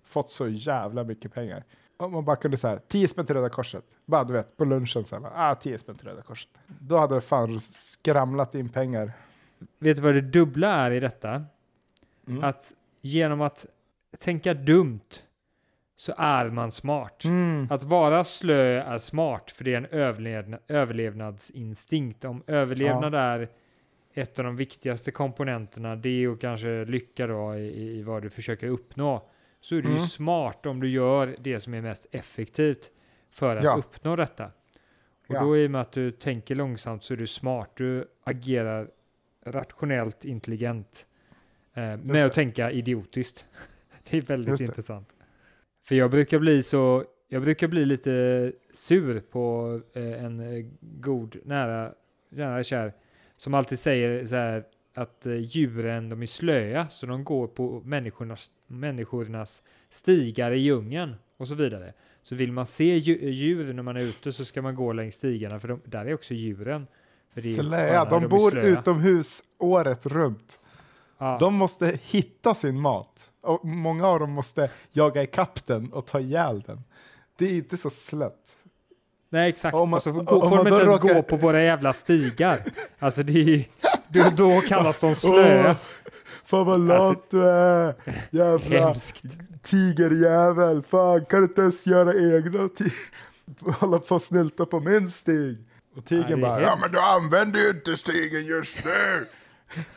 fått 0.07 0.29
så 0.29 0.47
jävla 0.47 1.03
mycket 1.03 1.33
pengar. 1.33 1.63
Om 1.97 2.11
man 2.11 2.25
bara 2.25 2.35
kunde 2.35 2.57
så 2.57 2.67
här, 2.67 2.81
10 2.87 3.07
spänn 3.07 3.25
till 3.25 3.35
Röda 3.35 3.49
Korset, 3.49 3.83
bara 4.05 4.23
du 4.23 4.33
vet, 4.33 4.57
på 4.57 4.65
lunchen 4.65 5.05
så 5.05 5.15
här, 5.15 5.19
bara, 5.21 5.33
ah 5.35 5.55
10 5.55 5.77
spänn 5.77 5.97
till 5.97 6.07
Röda 6.07 6.21
Korset. 6.21 6.49
Då 6.67 6.97
hade 6.97 7.15
det 7.15 7.21
fan 7.21 7.59
skramlat 7.61 8.55
in 8.55 8.69
pengar. 8.69 9.11
Vet 9.79 9.97
du 9.97 10.03
vad 10.03 10.13
det 10.13 10.21
dubbla 10.21 10.69
är 10.69 10.91
i 10.91 10.99
detta? 10.99 11.45
Mm. 12.27 12.43
Att 12.43 12.73
genom 13.01 13.41
att 13.41 13.65
tänka 14.19 14.53
dumt 14.53 15.09
så 15.97 16.13
är 16.17 16.49
man 16.49 16.71
smart. 16.71 17.23
Mm. 17.25 17.67
Att 17.71 17.83
vara 17.83 18.23
slö 18.23 18.81
är 18.81 18.97
smart, 18.97 19.51
för 19.51 19.63
det 19.63 19.73
är 19.73 19.77
en 19.77 19.85
överlevna, 19.85 20.59
överlevnadsinstinkt. 20.67 22.25
Om 22.25 22.43
överlevnad 22.47 23.15
är 23.15 23.49
ett 24.13 24.39
av 24.39 24.45
de 24.45 24.55
viktigaste 24.55 25.11
komponenterna, 25.11 25.95
det 25.95 26.27
och 26.27 26.41
kanske 26.41 26.85
lycka 26.85 27.27
då 27.27 27.55
i, 27.55 27.97
i 27.97 28.03
vad 28.03 28.21
du 28.21 28.29
försöker 28.29 28.67
uppnå, 28.67 29.29
så 29.61 29.75
är 29.75 29.81
det 29.81 29.87
ju 29.87 29.95
Mm. 29.95 30.07
smart 30.07 30.65
om 30.65 30.79
du 30.79 30.89
gör 30.89 31.35
det 31.39 31.59
som 31.59 31.73
är 31.73 31.81
mest 31.81 32.05
effektivt 32.11 32.91
för 33.31 33.55
att 33.55 33.63
Ja. 33.63 33.75
uppnå 33.77 34.15
detta. 34.15 34.45
Och 35.27 35.35
Ja. 35.35 35.41
då 35.41 35.57
i 35.57 35.67
och 35.67 35.71
med 35.71 35.81
att 35.81 35.91
du 35.91 36.11
tänker 36.11 36.55
långsamt 36.55 37.03
så 37.03 37.13
är 37.13 37.17
du 37.17 37.27
smart. 37.27 37.71
Du 37.75 38.05
agerar 38.23 38.89
rationellt 39.45 40.25
intelligent 40.25 41.05
eh, 41.73 41.81
med 41.83 41.99
det. 42.05 42.23
att 42.25 42.33
tänka 42.33 42.71
idiotiskt. 42.71 43.45
det 44.09 44.17
är 44.17 44.21
väldigt 44.21 44.49
Just 44.49 44.59
det. 44.59 44.65
intressant. 44.65 45.09
För 45.83 45.95
jag 45.95 46.11
brukar 46.11 46.39
bli 46.39 46.63
så, 46.63 47.03
jag 47.27 47.41
brukar 47.41 47.67
bli 47.67 47.85
lite 47.85 48.51
sur 48.73 49.19
på 49.19 49.81
eh, 49.93 50.23
en 50.23 50.39
eh, 50.39 50.65
god, 50.81 51.35
nära, 51.45 51.93
nära 52.29 52.63
kär 52.63 52.93
som 53.37 53.53
alltid 53.53 53.79
säger 53.79 54.25
så 54.25 54.35
här 54.35 54.63
att 54.93 55.25
eh, 55.25 55.33
djuren 55.35 56.09
de 56.09 56.21
är 56.21 56.25
slöa 56.25 56.89
så 56.89 57.05
de 57.05 57.23
går 57.23 57.47
på 57.47 57.81
människornas, 57.85 58.49
människornas 58.67 59.61
stigar 59.89 60.51
i 60.51 60.57
djungeln 60.57 61.15
och 61.37 61.47
så 61.47 61.55
vidare. 61.55 61.93
Så 62.21 62.35
vill 62.35 62.51
man 62.51 62.65
se 62.65 62.97
dju- 62.99 63.29
djur 63.29 63.73
när 63.73 63.83
man 63.83 63.97
är 63.97 64.01
ute 64.01 64.33
så 64.33 64.45
ska 64.45 64.61
man 64.61 64.75
gå 64.75 64.93
längs 64.93 65.15
stigarna 65.15 65.59
för 65.59 65.67
de, 65.67 65.81
där 65.85 66.05
är 66.05 66.13
också 66.13 66.33
djuren. 66.33 66.87
För 67.33 67.41
Slöa, 67.41 68.05
de 68.05 68.23
är 68.23 68.27
bor 68.27 68.51
slöa. 68.51 68.63
utomhus 68.63 69.41
året 69.57 70.05
runt. 70.05 70.59
Ja. 71.17 71.37
De 71.39 71.53
måste 71.55 71.99
hitta 72.03 72.55
sin 72.55 72.79
mat. 72.81 73.29
Och 73.41 73.65
många 73.65 74.07
av 74.07 74.19
dem 74.19 74.31
måste 74.31 74.69
jaga 74.91 75.23
ikapp 75.23 75.65
den 75.65 75.93
och 75.93 76.05
ta 76.05 76.19
ihjäl 76.19 76.61
den. 76.61 76.81
Det 77.37 77.45
är 77.45 77.55
inte 77.55 77.77
så 77.77 77.89
slött. 77.89 78.57
Nej 79.29 79.49
exakt, 79.49 79.75
Om 79.75 79.89
man- 79.89 79.97
och 79.97 80.03
så 80.03 80.13
får, 80.13 80.19
om 80.19 80.25
får 80.25 80.49
man 80.55 80.65
de 80.65 80.69
då 80.69 80.75
inte 80.75 80.83
ens 80.91 81.03
råkar- 81.03 81.13
gå 81.15 81.21
på 81.21 81.35
våra 81.37 81.63
jävla 81.63 81.93
stigar. 81.93 82.59
Alltså 82.99 83.23
det 83.23 83.33
är, 83.55 83.65
då, 84.09 84.29
då 84.29 84.61
kallas 84.61 84.99
de. 84.99 85.15
Åh, 85.23 85.75
fan 86.45 86.65
vad 86.65 86.79
lat 86.79 87.27
du 87.29 87.49
är! 87.49 87.95
Jävla 88.31 88.79
Hemskt. 88.79 89.23
tigerjävel! 89.63 90.83
Fan, 90.83 91.25
kan 91.25 91.39
du 91.39 91.45
inte 91.45 91.61
ens 91.61 91.87
göra 91.87 92.13
egna 92.13 92.69
Hålla 93.79 93.99
på 93.99 94.15
och 94.15 94.21
snylta 94.21 94.65
på 94.65 94.79
min 94.79 95.09
stig. 95.09 95.57
Och 95.97 96.05
tigern 96.05 96.41
bara, 96.41 96.61
ja 96.61 96.77
men 96.81 96.91
du 96.91 96.99
använder 96.99 97.59
ju 97.59 97.69
inte 97.69 97.97
stigen 97.97 98.45
just 98.45 98.85
nu. 98.85 99.27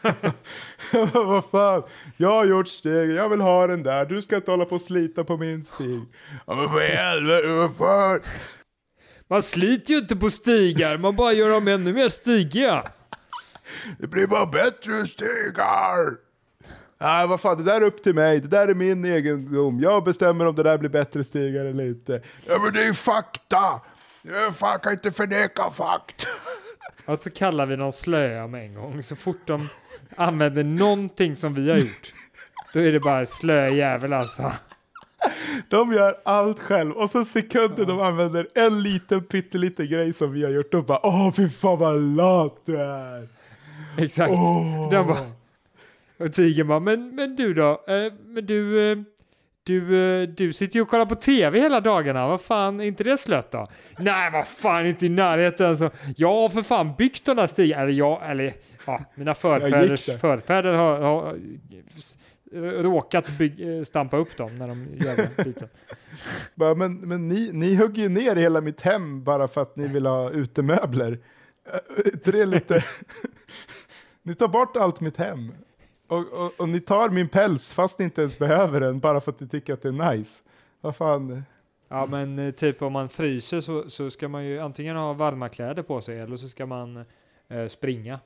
vad 1.12 1.44
fan, 1.44 1.82
jag 2.16 2.30
har 2.30 2.44
gjort 2.44 2.68
stegen, 2.68 3.14
jag 3.14 3.28
vill 3.28 3.40
ha 3.40 3.66
den 3.66 3.82
där, 3.82 4.06
du 4.06 4.22
ska 4.22 4.36
inte 4.36 4.50
hålla 4.50 4.64
på 4.64 4.74
och 4.74 4.80
slita 4.80 5.24
på 5.24 5.36
min 5.36 5.64
stig. 5.64 6.00
Ja 6.46 6.54
men 6.54 6.68
för 6.68 6.80
helvete, 6.80 7.48
vad 7.48 7.76
fan. 7.76 8.20
Man 9.28 9.42
sliter 9.42 9.92
ju 9.92 9.98
inte 9.98 10.16
på 10.16 10.30
stigar, 10.30 10.98
man 10.98 11.16
bara 11.16 11.32
gör 11.32 11.50
dem 11.50 11.68
ännu 11.68 11.92
mer 11.92 12.08
stigiga. 12.08 12.92
Det 13.98 14.06
blir 14.06 14.26
bara 14.26 14.46
bättre 14.46 15.06
stigar! 15.06 16.16
Nej, 17.00 17.28
vad 17.28 17.40
fan, 17.40 17.56
det 17.56 17.62
där 17.64 17.80
är 17.80 17.84
upp 17.84 18.02
till 18.02 18.14
mig. 18.14 18.40
Det 18.40 18.48
där 18.48 18.68
är 18.68 18.74
min 18.74 19.04
egendom. 19.04 19.80
Jag 19.80 20.04
bestämmer 20.04 20.46
om 20.46 20.54
det 20.54 20.62
där 20.62 20.78
blir 20.78 20.90
bättre 20.90 21.24
stigar 21.24 21.64
eller 21.64 21.84
inte. 21.84 22.22
Ja, 22.46 22.58
men 22.62 22.72
det 22.72 22.84
är 22.84 22.92
fakta! 22.92 23.80
Jag 24.22 24.82
kan 24.82 24.92
inte 24.92 25.12
förneka 25.12 25.70
fakta. 25.70 26.28
Och 27.06 27.18
så 27.18 27.30
kallar 27.30 27.66
vi 27.66 27.76
dem 27.76 27.92
slöa 27.92 28.46
med 28.46 28.64
en 28.64 28.74
gång. 28.74 29.02
Så 29.02 29.16
fort 29.16 29.46
de 29.46 29.68
använder 30.16 30.64
någonting 30.64 31.36
som 31.36 31.54
vi 31.54 31.70
har 31.70 31.76
gjort, 31.76 32.12
då 32.72 32.80
är 32.80 32.92
det 32.92 33.00
bara 33.00 33.26
slö 33.26 33.68
jävel 33.68 34.12
alltså. 34.12 34.52
De 35.68 35.92
gör 35.92 36.20
allt 36.24 36.60
själv 36.60 36.92
och 36.92 37.10
så 37.10 37.24
sekunder 37.24 37.84
de 37.84 38.00
använder 38.00 38.48
en 38.54 38.82
liten 38.82 39.24
pytteliten 39.24 39.86
grej 39.88 40.12
som 40.12 40.32
vi 40.32 40.44
har 40.44 40.50
gjort, 40.50 40.72
då 40.72 40.82
bara 40.82 41.06
åh 41.06 41.32
fy 41.32 41.48
fan 41.48 41.78
vad 41.78 42.00
lat 42.00 42.62
du 42.64 42.76
är. 42.80 43.28
Exakt. 43.98 44.32
Åh. 44.32 44.90
Den 44.90 45.06
bara, 45.06 45.18
och 46.18 46.32
tigern 46.32 46.68
bara, 46.68 46.80
men, 46.80 47.14
men 47.14 47.36
du 47.36 47.54
då? 47.54 47.70
Eh, 47.88 48.12
men 48.24 48.46
du, 48.46 48.90
eh, 48.92 48.98
du, 49.64 50.02
eh, 50.22 50.28
du 50.28 50.52
sitter 50.52 50.76
ju 50.76 50.82
och 50.82 50.88
kollar 50.88 51.06
på 51.06 51.14
tv 51.14 51.60
hela 51.60 51.80
dagarna. 51.80 52.28
Vad 52.28 52.40
fan, 52.40 52.80
är 52.80 52.84
inte 52.84 53.04
det 53.04 53.18
slött 53.18 53.50
då? 53.50 53.66
Nej, 53.98 54.30
vad 54.32 54.46
fan, 54.46 54.86
inte 54.86 55.06
i 55.06 55.08
närheten. 55.08 55.76
Så, 55.76 55.90
jag 56.16 56.34
har 56.34 56.48
för 56.48 56.62
fan 56.62 56.94
byggt 56.98 57.24
den 57.26 57.36
där 57.36 57.46
stigen. 57.46 57.80
Eller 57.80 57.92
jag, 57.92 58.30
eller 58.30 58.52
ja, 58.86 59.00
mina 59.14 59.34
förfäders 59.34 60.04
förfäder 60.20 60.72
har, 60.72 61.00
har 61.00 61.36
s- 61.96 62.18
råkat 62.82 63.38
bygg, 63.38 63.76
eh, 63.78 63.82
stampa 63.84 64.16
upp 64.16 64.36
dem 64.36 64.58
när 64.58 64.68
de 64.68 64.86
gör. 64.96 65.28
Bara, 66.54 66.74
men 66.74 66.94
men 67.00 67.28
ni, 67.28 67.50
ni 67.52 67.74
hugger 67.74 68.02
ju 68.02 68.08
ner 68.08 68.36
hela 68.36 68.60
mitt 68.60 68.80
hem 68.80 69.24
bara 69.24 69.48
för 69.48 69.62
att 69.62 69.76
ni 69.76 69.88
vill 69.88 70.06
ha 70.06 70.30
utemöbler. 70.30 71.18
Inte 72.12 72.32
det 72.32 72.46
lite... 72.46 72.84
ni 74.22 74.34
tar 74.34 74.48
bort 74.48 74.76
allt 74.76 75.00
mitt 75.00 75.16
hem. 75.16 75.52
Och, 76.08 76.32
och, 76.32 76.60
och 76.60 76.68
ni 76.68 76.80
tar 76.80 77.10
min 77.10 77.28
päls 77.28 77.72
fast 77.72 77.98
ni 77.98 78.04
inte 78.04 78.20
ens 78.20 78.38
behöver 78.38 78.80
den 78.80 79.00
bara 79.00 79.20
för 79.20 79.32
att 79.32 79.40
ni 79.40 79.48
tycker 79.48 79.74
att 79.74 79.82
det 79.82 79.88
är 79.88 80.12
nice. 80.16 80.42
Vad 80.80 80.96
fan. 80.96 81.42
Ja, 81.88 82.06
men 82.10 82.38
eh, 82.38 82.50
typ 82.54 82.82
om 82.82 82.92
man 82.92 83.08
fryser 83.08 83.60
så, 83.60 83.90
så 83.90 84.10
ska 84.10 84.28
man 84.28 84.44
ju 84.44 84.60
antingen 84.60 84.96
ha 84.96 85.12
varma 85.12 85.48
kläder 85.48 85.82
på 85.82 86.00
sig 86.00 86.18
eller 86.20 86.36
så 86.36 86.48
ska 86.48 86.66
man 86.66 87.04
eh, 87.48 87.66
springa. 87.68 88.20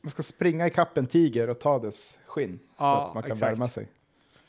Man 0.00 0.10
ska 0.10 0.22
springa 0.22 0.66
i 0.66 0.70
kappen 0.70 1.06
tiger 1.06 1.50
och 1.50 1.60
ta 1.60 1.78
dess 1.78 2.18
skinn. 2.26 2.58
så 2.58 2.74
Ja, 2.78 3.06
att 3.06 3.14
man 3.14 3.22
kan 3.22 3.32
exakt. 3.32 3.52
värma 3.52 3.68
sig. 3.68 3.88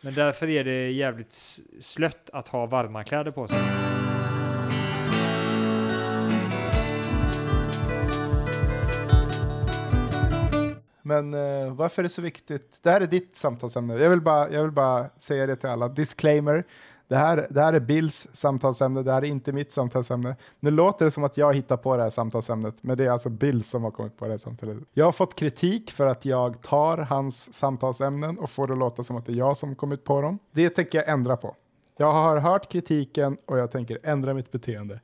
Men 0.01 0.13
därför 0.13 0.49
är 0.49 0.63
det 0.63 0.91
jävligt 0.91 1.33
slött 1.79 2.29
att 2.33 2.47
ha 2.47 2.65
varma 2.65 3.03
kläder 3.03 3.31
på 3.31 3.47
sig. 3.47 3.59
Men 11.09 11.33
eh, 11.33 11.73
varför 11.73 12.01
är 12.01 12.03
det 12.03 12.09
så 12.09 12.21
viktigt? 12.21 12.79
Det 12.81 12.89
här 12.89 13.01
är 13.01 13.07
ditt 13.07 13.35
samtalsämne. 13.35 13.97
Jag 13.97 14.09
vill 14.09 14.21
bara, 14.21 14.51
jag 14.51 14.61
vill 14.61 14.71
bara 14.71 15.09
säga 15.17 15.47
det 15.47 15.55
till 15.55 15.69
alla. 15.69 15.87
Disclaimer. 15.87 16.63
Det 17.07 17.15
här, 17.15 17.47
det 17.49 17.61
här 17.61 17.73
är 17.73 17.79
Bills 17.79 18.27
samtalsämne. 18.33 19.03
Det 19.03 19.11
här 19.11 19.21
är 19.21 19.27
inte 19.27 19.51
mitt 19.51 19.71
samtalsämne. 19.71 20.35
Nu 20.59 20.71
låter 20.71 21.05
det 21.05 21.11
som 21.11 21.23
att 21.23 21.37
jag 21.37 21.53
hittar 21.53 21.77
på 21.77 21.97
det 21.97 22.03
här 22.03 22.09
samtalsämnet, 22.09 22.83
men 22.83 22.97
det 22.97 23.05
är 23.05 23.09
alltså 23.09 23.29
Bill 23.29 23.63
som 23.63 23.83
har 23.83 23.91
kommit 23.91 24.17
på 24.17 24.25
det 24.25 24.31
här 24.31 24.37
samtalet. 24.37 24.77
Jag 24.93 25.05
har 25.05 25.11
fått 25.11 25.35
kritik 25.35 25.91
för 25.91 26.07
att 26.07 26.25
jag 26.25 26.61
tar 26.61 26.97
hans 26.97 27.53
samtalsämnen 27.53 28.39
och 28.39 28.49
får 28.49 28.67
det 28.67 28.73
att 28.73 28.79
låta 28.79 29.03
som 29.03 29.17
att 29.17 29.25
det 29.25 29.31
är 29.31 29.35
jag 29.35 29.57
som 29.57 29.75
kommit 29.75 30.03
på 30.03 30.21
dem. 30.21 30.39
Det 30.51 30.69
tänker 30.69 30.97
jag 30.97 31.09
ändra 31.09 31.37
på. 31.37 31.55
Jag 31.97 32.13
har 32.13 32.37
hört 32.37 32.71
kritiken 32.71 33.37
och 33.45 33.59
jag 33.59 33.71
tänker 33.71 33.97
ändra 34.03 34.33
mitt 34.33 34.51
beteende. 34.51 34.99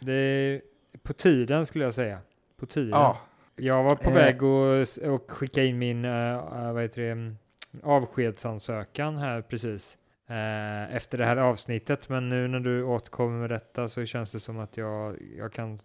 Det 0.00 0.12
är 0.12 0.60
på 1.02 1.12
tiden 1.12 1.66
skulle 1.66 1.84
jag 1.84 1.94
säga. 1.94 2.18
På 2.60 2.66
tiden. 2.66 2.90
Ja, 2.90 3.18
Jag 3.60 3.82
var 3.82 3.96
på 3.96 4.10
Eh. 4.10 4.14
väg 4.14 4.36
att 4.36 4.98
och 4.98 5.30
skicka 5.30 5.64
in 5.64 5.78
min 5.78 6.04
uh, 6.04 6.72
vad 6.72 6.82
heter 6.82 7.02
det, 7.02 7.10
mm, 7.10 7.38
avskedsansökan 7.82 9.18
här 9.18 9.42
precis. 9.42 9.96
eh, 10.28 10.96
efter 10.96 11.18
det 11.18 11.24
här 11.24 11.36
avsnittet. 11.36 12.08
Men 12.08 12.28
nu 12.28 12.48
när 12.48 12.60
du 12.60 12.82
återkommer 12.84 13.40
med 13.40 13.50
detta 13.50 13.88
så 13.88 14.04
känns 14.06 14.30
det 14.30 14.40
som 14.40 14.58
att 14.58 14.76
jag, 14.76 15.16
jag, 15.38 15.52
kan, 15.52 15.78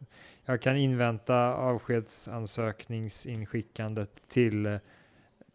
jag 0.45 0.61
kan 0.61 0.77
invänta 0.77 1.53
avskedsansökningsinskickandet 1.55 4.29
till 4.29 4.79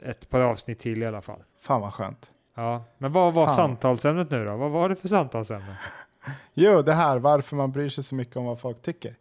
ett 0.03 0.31
par 0.31 0.41
avsnitt 0.41 0.79
till 0.79 1.03
i 1.03 1.07
alla 1.07 1.23
fall. 1.23 1.43
fan 1.61 1.81
vad 1.81 1.95
skönt. 1.95 2.31
Ja, 2.55 2.85
men 2.99 3.13
vad 3.13 3.35
var 3.35 3.47
Fan. 3.47 3.57
samtalsämnet 3.57 4.31
nu 4.31 4.45
då? 4.45 4.57
Vad 4.57 4.71
var 4.71 4.89
det 4.89 4.97
för 4.97 5.09
samtalsämne? 5.09 5.77
Jo, 6.55 6.83
det 6.83 6.95
här 6.95 7.19
varför 7.19 7.57
man 7.57 7.73
bryr 7.73 7.89
sig 7.89 8.05
så 8.05 8.15
mycket 8.15 8.37
om 8.37 8.45
vad 8.45 8.61
folk 8.61 8.83
tycker. 8.83 9.15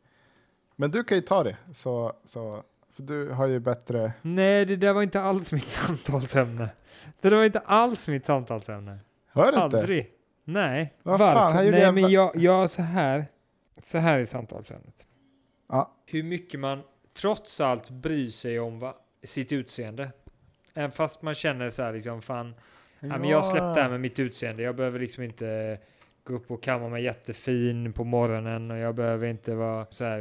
Men 0.76 0.92
du 0.92 1.04
kan 1.04 1.18
ju 1.18 1.22
ta 1.22 1.44
det, 1.44 1.58
så, 1.74 2.14
så, 2.26 2.64
för 3.00 3.06
du 3.08 3.30
har 3.30 3.48
ju 3.48 3.60
bättre... 3.60 4.12
Nej, 4.22 4.66
det 4.66 4.76
där 4.76 4.94
var 4.94 5.04
inte 5.04 5.22
alls 5.22 5.52
mitt 5.52 5.64
samtalsämne. 5.68 6.70
Det 7.22 7.30
där 7.30 7.38
var 7.38 7.44
inte 7.44 7.60
alls 7.60 8.08
mitt 8.08 8.26
samtalsämne. 8.26 9.00
Var 9.34 9.44
det 9.52 9.64
inte? 9.64 9.78
Aldrig. 9.78 10.12
Nej. 10.44 10.94
Vad 11.04 11.18
fan, 11.20 11.36
Varför? 11.36 11.64
gjorde 11.64 11.78
Nej, 11.78 11.82
jag- 11.86 11.94
men 11.94 12.10
jag, 12.12 12.36
jag 12.36 12.70
så 12.70 12.82
här. 12.82 13.26
Så 13.84 13.98
här 13.98 14.20
är 14.20 14.26
samtalsämnet. 14.26 15.06
Ja. 15.70 15.96
Hur 16.06 16.24
mycket 16.24 16.60
man 16.60 16.82
trots 17.22 17.62
allt 17.62 17.90
bryr 17.90 18.30
sig 18.30 18.60
om 18.60 18.80
va, 18.80 18.96
sitt 19.24 19.52
utseende. 19.52 20.12
Även 20.74 20.92
fast 20.92 21.22
man 21.22 21.34
känner 21.34 21.70
så 21.70 21.84
här 21.84 21.94
liksom, 21.94 22.22
fan, 22.22 22.56
ja. 23.00 23.08
men 23.08 23.24
jag 23.24 23.38
har 23.38 23.44
släppt 23.52 23.76
det 23.76 23.82
här 23.82 23.90
med 23.90 24.02
mitt 24.02 24.20
utseende. 24.20 24.64
Jag 24.64 24.76
behöver 24.76 25.00
liksom 25.00 25.24
inte 25.24 25.78
gå 26.30 26.36
upp 26.36 26.52
och 26.52 26.64
kamma 26.64 26.90
mig 26.90 27.04
jättefin 27.04 27.94
på 27.94 28.04
morgonen 28.04 28.72
och 28.72 28.78
jag 28.78 28.96
behöver 28.96 29.28
inte 29.28 29.56
vara 29.56 29.86
så 29.90 30.04
här. 30.04 30.20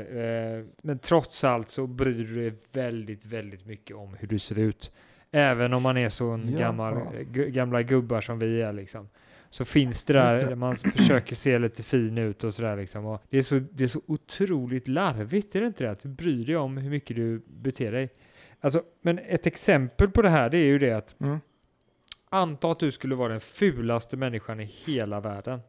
Eh, 0.58 0.64
men 0.82 0.98
trots 0.98 1.44
allt 1.44 1.68
så 1.68 1.86
bryr 1.86 2.24
du 2.24 2.34
dig 2.50 2.52
väldigt, 2.72 3.26
väldigt 3.26 3.66
mycket 3.66 3.96
om 3.96 4.14
hur 4.18 4.28
du 4.28 4.38
ser 4.38 4.58
ut. 4.58 4.92
Även 5.30 5.72
om 5.72 5.82
man 5.82 5.96
är 5.96 6.08
så 6.08 6.40
Ja. 6.52 6.58
gammal, 6.58 6.94
gu- 7.32 7.48
gamla 7.48 7.82
gubbar 7.82 8.20
som 8.20 8.38
vi 8.38 8.60
är 8.62 8.72
liksom. 8.72 9.08
Så 9.50 9.64
finns 9.64 10.04
det 10.04 10.12
där, 10.12 10.48
det. 10.48 10.56
man 10.56 10.76
försöker 10.76 11.34
se 11.34 11.58
lite 11.58 11.82
fin 11.82 12.18
ut 12.18 12.44
och 12.44 12.54
sådär 12.54 12.76
liksom. 12.76 13.06
Och 13.06 13.22
det, 13.30 13.38
är 13.38 13.42
så, 13.42 13.58
det 13.72 13.84
är 13.84 13.88
så 13.88 14.00
otroligt 14.06 14.88
larvigt, 14.88 15.54
är 15.56 15.60
det 15.60 15.66
inte 15.66 15.84
det? 15.84 15.90
Att 15.90 16.00
du 16.00 16.08
bryr 16.08 16.46
dig 16.46 16.56
om 16.56 16.76
hur 16.76 16.90
mycket 16.90 17.16
du 17.16 17.42
beter 17.46 17.92
dig. 17.92 18.08
Alltså, 18.60 18.82
men 19.02 19.18
ett 19.18 19.46
exempel 19.46 20.10
på 20.10 20.22
det 20.22 20.28
här, 20.28 20.50
det 20.50 20.58
är 20.58 20.64
ju 20.66 20.78
det 20.78 20.92
att 20.92 21.20
Mm. 21.20 21.38
anta 22.30 22.70
att 22.72 22.78
du 22.80 22.90
skulle 22.90 23.14
vara 23.14 23.28
den 23.28 23.40
fulaste 23.40 24.16
människan 24.16 24.60
i 24.60 24.64
hela 24.86 25.20
världen. 25.20 25.60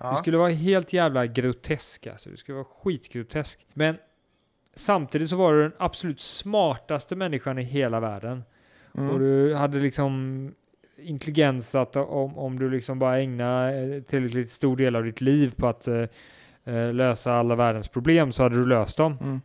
Ja. 0.00 0.10
Du 0.10 0.16
skulle 0.16 0.36
vara 0.36 0.50
helt 0.50 0.92
jävla 0.92 1.26
grotesk 1.26 2.06
alltså. 2.06 2.30
Du 2.30 2.36
skulle 2.36 2.56
vara 2.56 2.66
skitgrotesk. 2.82 3.66
Men 3.72 3.96
samtidigt 4.74 5.30
så 5.30 5.36
var 5.36 5.52
du 5.52 5.62
den 5.62 5.72
absolut 5.78 6.20
smartaste 6.20 7.16
människan 7.16 7.58
i 7.58 7.62
hela 7.62 8.00
världen. 8.00 8.44
Mm. 8.94 9.10
Och 9.10 9.18
du 9.18 9.54
hade 9.54 9.78
liksom 9.78 10.52
intelligens 10.98 11.74
att 11.74 11.96
om, 11.96 12.38
om 12.38 12.58
du 12.58 12.70
liksom 12.70 12.98
bara 12.98 13.20
ägnar 13.20 14.00
tillräckligt 14.00 14.50
stor 14.50 14.76
del 14.76 14.96
av 14.96 15.04
ditt 15.04 15.20
liv 15.20 15.52
på 15.56 15.66
att 15.66 15.88
eh, 15.88 16.04
eh, 16.64 16.92
lösa 16.92 17.32
alla 17.32 17.54
världens 17.54 17.88
problem 17.88 18.32
så 18.32 18.42
hade 18.42 18.56
du 18.56 18.66
löst 18.66 18.96
dem. 18.96 19.18
Mm. 19.22 19.40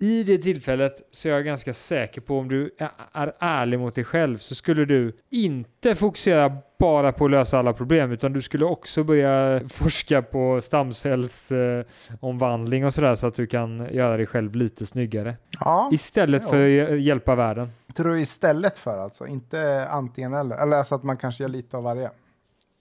I 0.00 0.22
det 0.24 0.38
tillfället 0.38 0.92
så 1.10 1.28
är 1.28 1.32
jag 1.32 1.44
ganska 1.44 1.74
säker 1.74 2.20
på 2.20 2.38
om 2.38 2.48
du 2.48 2.70
är, 2.78 2.88
är 3.12 3.32
ärlig 3.38 3.78
mot 3.78 3.94
dig 3.94 4.04
själv 4.04 4.38
så 4.38 4.54
skulle 4.54 4.84
du 4.84 5.12
inte 5.30 5.94
fokusera 5.94 6.56
bara 6.78 7.12
på 7.12 7.24
att 7.24 7.30
lösa 7.30 7.58
alla 7.58 7.72
problem 7.72 8.12
utan 8.12 8.32
du 8.32 8.42
skulle 8.42 8.64
också 8.64 9.04
börja 9.04 9.60
forska 9.68 10.22
på 10.22 10.60
stamcellsomvandling 10.62 12.82
eh, 12.82 12.86
och 12.86 12.94
sådär 12.94 13.14
så 13.16 13.26
att 13.26 13.34
du 13.34 13.46
kan 13.46 13.88
göra 13.92 14.16
dig 14.16 14.26
själv 14.26 14.54
lite 14.54 14.86
snyggare. 14.86 15.34
Ja, 15.60 15.88
Istället 15.92 16.42
Ja. 16.42 16.48
för 16.48 16.56
att 16.56 16.70
hj- 16.90 16.94
hjälpa 16.96 17.34
världen. 17.34 17.68
tror 17.94 18.10
du 18.14 18.20
istället 18.20 18.78
för 18.78 18.98
alltså, 18.98 19.26
inte 19.26 19.86
antingen 19.90 20.34
eller. 20.34 20.56
Eller 20.56 20.76
alltså 20.76 20.94
att 20.94 21.02
man 21.02 21.16
kanske 21.16 21.42
gör 21.44 21.48
lite 21.48 21.76
av 21.76 21.82
varje. 21.82 22.10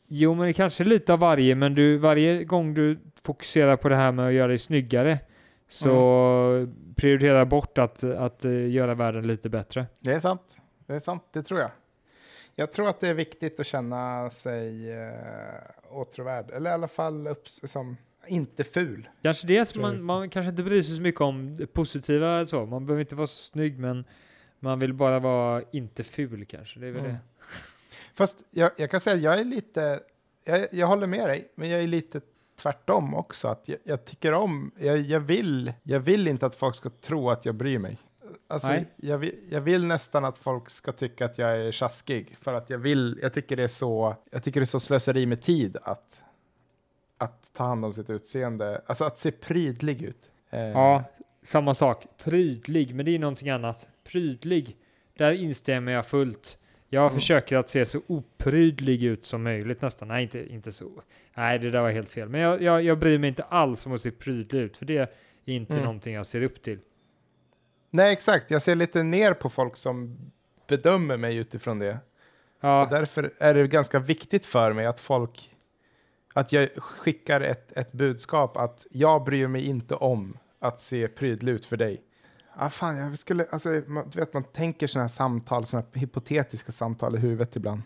Jo, 0.08 0.34
men 0.34 0.48
det 0.48 0.54
kanske 0.54 0.84
är 0.84 0.86
lite 0.86 1.14
av 1.14 1.20
varje, 1.20 1.56
men 1.56 1.76
du, 1.76 1.98
varje 1.98 2.44
gång 2.44 2.74
du 2.74 3.00
fokuserar 3.26 3.76
på 3.76 3.90
det 3.90 3.96
här 3.96 4.12
med 4.12 4.28
att 4.28 4.34
göra 4.34 4.48
dig 4.48 4.58
snyggare 4.60 5.20
så 5.74 6.68
prioritera 6.96 7.46
bort 7.46 7.78
att, 7.78 8.04
att 8.04 8.46
eh, 8.46 8.70
göra 8.72 8.96
världen 8.96 9.28
lite 9.28 9.50
bättre. 9.50 9.86
Det 10.00 10.12
är 10.14 10.20
sant. 10.20 10.56
Det 10.88 10.94
är 10.94 11.00
sant, 11.00 11.24
det 11.32 11.44
tror 11.44 11.60
jag. 11.60 11.72
Jag 12.56 12.72
tror 12.72 12.88
att 12.90 13.00
det 13.00 13.08
är 13.08 13.14
viktigt 13.14 13.60
att 13.60 13.66
känna 13.66 14.30
sig 14.30 14.92
eh, 14.92 15.14
åtråvärd, 15.90 16.52
eller 16.52 16.70
i 16.70 16.74
alla 16.74 16.88
fall 16.88 17.28
upp, 17.28 17.48
som, 17.64 17.98
inte 18.28 18.64
ful. 18.64 19.10
Kanske 19.22 19.48
det 19.48 19.66
som 19.66 19.82
man, 19.82 20.04
man 20.04 20.30
kanske 20.30 20.50
inte 20.50 20.64
bryr 20.64 20.82
sig 20.82 20.96
så 20.96 21.02
mycket 21.02 21.22
om 21.22 21.58
det 21.58 21.68
positiva 21.68 22.46
så. 22.46 22.66
Man 22.66 22.86
behöver 22.86 23.02
inte 23.02 23.16
vara 23.16 23.28
så 23.28 23.52
snygg, 23.52 23.80
men 23.80 24.06
man 24.60 24.80
vill 24.80 24.94
bara 24.94 25.20
vara 25.20 25.64
inte 25.72 26.04
ful 26.04 26.46
kanske. 26.46 26.80
Det 26.80 26.88
är 26.88 26.92
väl 26.92 27.00
Mm. 27.02 27.12
det. 27.14 27.20
Fast 28.16 28.44
jag, 28.52 28.72
jag 28.78 28.92
kan 28.92 29.00
säga 29.00 29.16
att 29.16 29.22
jag 29.22 29.40
är 29.40 29.44
lite, 29.44 30.00
jag, 30.44 30.68
jag 30.72 30.88
håller 30.88 31.08
med 31.08 31.30
dig, 31.30 31.52
men 31.56 31.70
jag 31.70 31.84
är 31.84 31.88
lite 31.88 32.22
tvärtom 32.64 33.16
också. 33.16 33.48
Att 33.48 33.68
jag, 33.68 33.78
jag 33.84 34.06
tycker 34.06 34.34
om, 34.34 34.72
jag, 34.78 35.00
jag, 35.00 35.20
vill, 35.20 35.74
jag 35.84 36.00
vill 36.00 36.28
inte 36.28 36.46
att 36.46 36.56
folk 36.56 36.76
ska 36.76 36.90
tro 36.90 37.30
att 37.30 37.46
jag 37.46 37.56
bryr 37.56 37.80
mig. 37.80 37.98
Alltså, 38.48 38.68
Nej. 38.68 38.86
jag, 38.96 39.18
vill, 39.18 39.36
jag 39.50 39.62
vill 39.62 39.86
nästan 39.86 40.26
att 40.26 40.38
folk 40.38 40.70
ska 40.70 40.92
tycka 40.92 41.26
att 41.26 41.38
jag 41.38 41.58
är 41.58 41.72
tjaskig. 41.72 42.38
För 42.42 42.54
att 42.54 42.70
jag 42.70 42.78
vill, 42.78 43.20
jag 43.22 43.34
tycker 43.34 43.56
det 43.56 43.64
är 43.64 43.68
så, 43.68 44.16
jag 44.32 44.44
tycker 44.44 44.60
det 44.60 44.64
är 44.64 44.66
så 44.66 44.80
slöseri 44.80 45.26
med 45.26 45.42
tid 45.42 45.78
att, 45.84 46.22
att 47.18 47.54
ta 47.54 47.64
hand 47.64 47.86
om 47.86 47.94
sitt 47.94 48.10
utseende. 48.10 48.82
Alltså 48.86 49.04
att 49.06 49.18
se 49.18 49.32
prydlig 49.32 50.02
ut. 50.02 50.32
Eh, 50.50 50.60
Ja, 50.60 51.04
samma 51.44 51.74
sak. 51.74 52.08
Prydlig, 52.24 52.96
men 52.96 53.06
det 53.06 53.16
är 53.16 53.20
någonting 53.20 53.50
annat. 53.50 53.88
Prydlig, 54.04 54.78
där 55.18 55.32
instämmer 55.32 55.92
jag 55.92 56.06
fullt. 56.06 56.58
Jag 56.94 57.04
Mm. 57.04 57.14
försöker 57.16 57.58
att 57.58 57.70
se 57.70 57.86
så 57.86 58.02
oprydlig 58.08 59.04
ut 59.04 59.26
som 59.26 59.44
möjligt 59.44 59.82
nästan. 59.82 60.08
Nej, 60.08 60.24
inte, 60.24 60.54
inte 60.54 60.72
så. 60.72 60.90
Nej, 61.36 61.60
det 61.60 61.70
där 61.72 61.82
var 61.82 61.92
helt 61.92 62.10
fel. 62.10 62.30
Men 62.30 62.42
jag, 62.42 62.62
jag, 62.62 62.84
jag 62.84 63.00
bryr 63.00 63.18
mig 63.18 63.28
inte 63.28 63.44
alls 63.44 63.86
om 63.86 63.94
att 63.94 64.02
se 64.02 64.12
prydlig 64.12 64.60
ut, 64.62 64.78
för 64.78 64.86
det 64.86 64.98
är 64.98 65.08
inte 65.46 65.74
Mm. 65.74 65.86
någonting 65.86 66.14
jag 66.16 66.26
ser 66.26 66.42
upp 66.42 66.62
till. 66.62 66.80
Nej, 67.90 68.12
exakt. 68.14 68.52
Jag 68.52 68.62
ser 68.62 68.76
lite 68.76 69.04
ner 69.04 69.34
på 69.34 69.50
folk 69.50 69.76
som 69.78 70.18
bedömer 70.68 71.18
mig 71.18 71.36
utifrån 71.38 71.80
det. 71.80 71.92
Och 71.92 72.00
Ja, 72.70 72.88
därför 72.92 73.34
är 73.38 73.54
det 73.54 73.68
ganska 73.68 74.00
viktigt 74.00 74.46
för 74.46 74.74
mig 74.74 74.86
att 74.86 75.00
folk, 75.00 75.56
att 76.34 76.52
jag 76.54 76.70
skickar 76.78 77.42
ett, 77.42 77.72
ett 77.78 77.92
budskap 77.92 78.58
att 78.58 78.88
jag 78.92 79.24
bryr 79.24 79.48
mig 79.48 79.66
inte 79.66 79.96
om 79.96 80.38
att 80.60 80.82
se 80.82 81.08
prydlig 81.08 81.52
ut 81.54 81.66
för 81.66 81.78
dig. 81.78 82.02
Ah, 82.56 82.70
fan, 82.70 82.98
jag 82.98 83.20
skulle, 83.20 83.46
alltså, 83.52 83.82
man, 83.88 84.10
du 84.10 84.20
vet, 84.20 84.34
man 84.34 84.44
tänker 84.44 84.88
sådana 84.88 85.04
här 85.04 85.08
samtal, 85.08 85.66
sådana 85.66 85.88
här 85.94 86.00
hypotetiska 86.00 86.72
samtal 86.72 87.16
i 87.16 87.20
huvudet 87.20 87.56
ibland. 87.56 87.82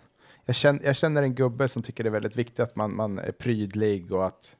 Jag 0.46 0.56
känner, 0.56 0.84
jag 0.84 0.96
känner 0.96 1.24
en 1.24 1.36
gubbe 1.36 1.68
som 1.68 1.84
tycker 1.84 2.04
det 2.04 2.10
är 2.10 2.12
väldigt 2.12 2.36
viktigt 2.36 2.60
att 2.60 2.76
man, 2.76 2.96
man 2.96 3.20
är 3.20 3.32
prydlig 3.32 4.12
och 4.12 4.28
att, 4.28 4.56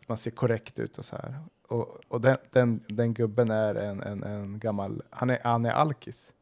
att 0.00 0.08
man 0.08 0.18
ser 0.18 0.30
korrekt 0.30 0.78
ut 0.78 0.98
och 0.98 1.04
så 1.04 1.16
här. 1.16 1.38
Och, 1.68 2.00
och 2.08 2.20
den, 2.20 2.36
den, 2.50 2.80
den 2.88 3.14
gubben 3.14 3.50
är 3.50 3.74
en, 3.74 4.02
en, 4.02 4.22
en 4.22 4.58
gammal, 4.58 5.02
han 5.10 5.30
är, 5.30 5.38
han 5.44 5.66
är 5.66 5.70
alkis. 5.70 6.32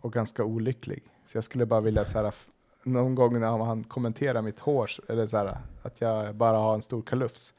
Och 0.00 0.12
ganska 0.12 0.44
olycklig. 0.44 1.02
Så 1.26 1.36
jag 1.36 1.44
skulle 1.44 1.66
bara 1.66 1.80
vilja 1.80 2.04
så 2.04 2.22
här, 2.22 2.34
någon 2.82 3.14
gång 3.14 3.40
när 3.40 3.64
han 3.64 3.84
kommenterar 3.84 4.42
mitt 4.42 4.60
hår, 4.60 4.90
eller 5.08 5.26
så 5.26 5.36
här, 5.36 5.58
att 5.82 6.00
jag 6.00 6.34
bara 6.34 6.56
har 6.56 6.74
en 6.74 6.82
stor 6.82 7.02
kalufs, 7.02 7.54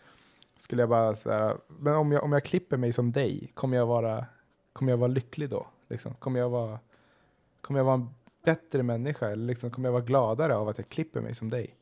skulle 0.62 0.82
jag 0.82 0.90
bara 0.90 1.16
så 1.16 1.32
här, 1.32 1.58
men 1.68 1.94
om 1.96 2.12
jag, 2.12 2.24
om 2.24 2.32
jag 2.32 2.44
klipper 2.44 2.78
mig 2.78 2.94
som 2.94 3.12
dig, 3.12 3.52
kommer 3.54 3.78
jag 3.78 3.86
vara, 3.86 4.26
kommer 4.74 4.92
jag 4.92 4.98
vara 4.98 5.08
lycklig 5.08 5.50
då? 5.50 5.68
Liksom? 5.90 6.14
Kommer, 6.14 6.40
jag 6.40 6.50
vara, 6.50 6.80
kommer 7.62 7.80
jag 7.80 7.86
vara 7.86 7.96
en 7.96 8.10
bättre 8.46 8.84
människa? 8.84 9.30
Eller 9.30 9.46
liksom, 9.46 9.72
kommer 9.72 9.88
jag 9.88 9.94
vara 9.94 10.04
gladare 10.04 10.56
av 10.56 10.70
att 10.70 10.78
jag 10.78 10.90
klipper 10.90 11.22
mig 11.22 11.36
som 11.36 11.50
dig? 11.50 11.74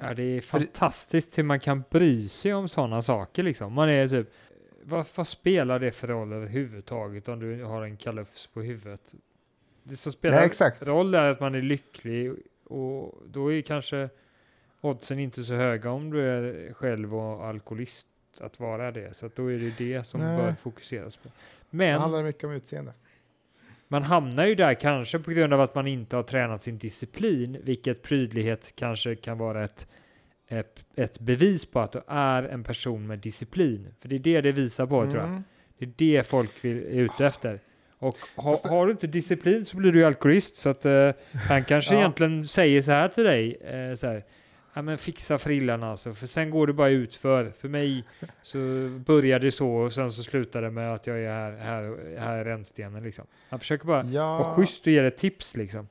ja, 0.00 0.14
det 0.14 0.22
är 0.22 0.34
det- 0.36 0.40
fantastiskt 0.42 1.38
hur 1.38 1.42
man 1.42 1.60
kan 1.60 1.82
bry 1.90 2.28
sig 2.28 2.54
om 2.54 2.68
sådana 2.68 3.02
saker 3.02 3.42
liksom. 3.42 3.72
Man 3.72 3.88
är 3.88 4.08
typ, 4.08 4.30
vad, 4.82 5.06
vad 5.14 5.28
spelar 5.28 5.78
det 5.78 5.92
för 5.92 6.08
roll 6.08 6.32
överhuvudtaget 6.32 7.28
om 7.28 7.38
du 7.40 7.64
har 7.64 7.82
en 7.82 7.96
kalufs 7.96 8.46
på 8.46 8.62
huvudet? 8.62 9.14
Det 9.82 9.96
som 9.96 10.12
spelar 10.12 10.50
Nej, 10.60 10.72
roll 10.80 11.14
är 11.14 11.30
att 11.30 11.40
man 11.40 11.54
är 11.54 11.62
lycklig 11.62 12.32
och 12.64 13.22
då 13.26 13.52
är 13.52 13.60
kanske 13.62 14.08
oddsen 14.80 15.18
inte 15.18 15.42
så 15.42 15.54
höga 15.54 15.90
om 15.90 16.10
du 16.10 16.20
är 16.30 16.72
själv 16.72 17.14
och 17.16 17.46
alkoholist 17.46 18.06
att 18.40 18.60
vara 18.60 18.90
det. 18.92 19.16
Så 19.16 19.30
då 19.34 19.46
är 19.52 19.58
det 19.58 19.78
det 19.78 20.04
som 20.06 20.20
Nej. 20.20 20.36
bör 20.36 20.52
fokuseras 20.52 21.16
på. 21.16 21.28
Det 21.28 21.76
Men 21.76 22.00
handlar 22.00 22.22
mycket 22.22 22.44
om 22.44 22.52
utseende. 22.52 22.92
man 23.88 24.02
hamnar 24.02 24.46
ju 24.46 24.54
där 24.54 24.74
kanske 24.74 25.18
på 25.18 25.30
grund 25.30 25.52
av 25.54 25.60
att 25.60 25.74
man 25.74 25.86
inte 25.86 26.16
har 26.16 26.22
tränat 26.22 26.62
sin 26.62 26.78
disciplin, 26.78 27.58
vilket 27.62 28.02
prydlighet 28.02 28.72
kanske 28.76 29.16
kan 29.16 29.38
vara 29.38 29.64
ett, 29.64 29.86
ett, 30.48 30.84
ett 30.96 31.20
bevis 31.20 31.66
på 31.66 31.80
att 31.80 31.92
du 31.92 32.00
är 32.06 32.42
en 32.42 32.64
person 32.64 33.06
med 33.06 33.18
disciplin. 33.18 33.88
För 34.00 34.08
det 34.08 34.14
är 34.16 34.18
det 34.18 34.40
det 34.40 34.52
visar 34.52 34.86
på 34.86 35.02
tror 35.10 35.16
jag. 35.22 35.28
Mm. 35.28 35.44
Det 35.78 35.84
är 35.84 35.92
det 35.96 36.26
folk 36.26 36.64
vill, 36.64 36.76
är 36.76 37.02
ute 37.02 37.26
efter. 37.26 37.60
Och 37.98 38.16
ha, 38.36 38.56
det- 38.62 38.68
har 38.68 38.86
du 38.86 38.92
inte 38.92 39.06
disciplin 39.06 39.64
så 39.64 39.76
blir 39.76 39.92
du 39.92 39.98
ju 39.98 40.04
alkoholist. 40.04 40.56
Så 40.56 40.68
att 40.68 40.86
eh, 40.86 41.10
han 41.48 41.64
kanske 41.64 41.94
Ja. 41.94 42.00
egentligen 42.00 42.48
säger 42.48 42.82
så 42.82 42.90
här 42.92 43.08
till 43.08 43.24
dig. 43.24 43.54
Eh, 43.54 43.94
så 43.94 44.06
här, 44.06 44.22
ja 44.78 44.82
men 44.82 44.98
fixa 44.98 45.38
frillan 45.38 45.82
alltså, 45.82 46.14
för 46.14 46.26
sen 46.26 46.50
går 46.50 46.66
det 46.66 46.72
bara 46.72 46.88
ut 46.88 47.14
för. 47.14 47.50
För 47.50 47.68
mig 47.68 48.04
så 48.42 48.58
börjar 49.06 49.38
det 49.38 49.52
så 49.52 49.70
och 49.70 49.92
sen 49.92 50.12
så 50.12 50.22
slutar 50.22 50.62
det 50.62 50.70
med 50.70 50.92
att 50.94 51.06
jag 51.06 51.18
är 51.20 51.28
här, 51.32 51.52
här, 51.56 52.16
här 52.18 52.36
är 52.36 52.44
rännstenen 52.44 53.02
liksom. 53.02 53.26
Han 53.48 53.58
försöker 53.58 53.86
bara 53.86 54.04
Ja. 54.04 54.38
vara 54.38 54.56
schysst 54.56 54.86
och 54.86 54.92
ge 54.92 55.00
dig 55.02 55.10
tips 55.10 55.56
liksom. 55.56 55.88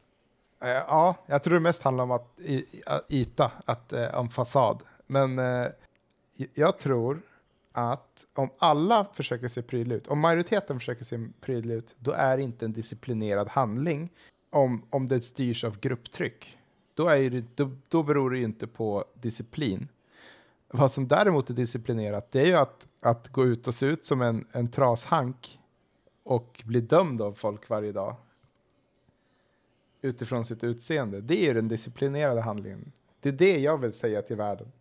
Eh, 0.62 0.70
Ja, 0.70 1.16
jag 1.26 1.44
tror 1.44 1.54
det 1.54 1.60
mest 1.60 1.82
handlar 1.82 2.04
om 2.04 2.12
att 2.12 2.40
i, 2.40 2.54
i, 2.54 2.82
yta, 3.10 3.52
att, 3.66 3.94
eh, 3.94 4.20
om 4.20 4.30
fasad. 4.30 4.84
Men 5.08 5.40
eh, 5.40 5.68
jag 6.54 6.80
tror 6.80 7.22
att 7.72 8.26
om 8.34 8.50
alla 8.58 9.06
försöker 9.14 9.48
se 9.48 9.62
prydlig 9.62 9.96
ut, 9.96 10.08
om 10.08 10.20
majoriteten 10.20 10.80
försöker 10.80 11.04
se 11.04 11.28
prydlig 11.42 11.76
ut, 11.76 11.96
då 12.00 12.12
är 12.12 12.38
det 12.38 12.44
inte 12.44 12.66
en 12.66 12.74
disciplinerad 12.74 13.48
handling 13.48 14.10
om, 14.50 14.86
om 14.90 15.08
det 15.08 15.22
styrs 15.22 15.64
av 15.64 15.80
grupptryck. 15.80 16.58
Då, 16.98 17.08
är 17.08 17.30
det, 17.30 17.46
då, 17.56 17.72
då 17.88 18.04
beror 18.04 18.32
det 18.32 18.38
ju 18.38 18.44
inte 18.44 18.68
på 18.68 19.06
disciplin. 19.14 19.88
Vad 20.68 20.92
som 20.92 21.08
däremot 21.08 21.50
är 21.50 21.54
disciplinerat, 21.54 22.32
det 22.32 22.42
är 22.42 22.46
ju 22.46 22.54
att, 22.54 22.88
att 23.02 23.28
gå 23.28 23.46
ut 23.46 23.68
och 23.68 23.74
se 23.74 23.86
ut 23.86 24.06
som 24.06 24.22
en, 24.22 24.46
en 24.52 24.72
trashank 24.72 25.60
och 26.24 26.64
bli 26.66 26.82
dömd 26.82 27.22
av 27.22 27.34
folk 27.34 27.70
varje 27.70 27.92
dag 27.92 28.16
utifrån 30.02 30.46
sitt 30.46 30.64
utseende. 30.64 31.22
Det 31.22 31.44
är 31.44 31.48
ju 31.48 31.54
den 31.54 31.68
disciplinerade 31.68 32.42
handlingen. 32.42 32.92
Det 33.20 33.30
är 33.30 33.34
det 33.34 33.60
jag 33.60 33.78
vill 33.78 33.94
säga 33.94 34.22
till 34.22 34.36
världen. 34.36 34.72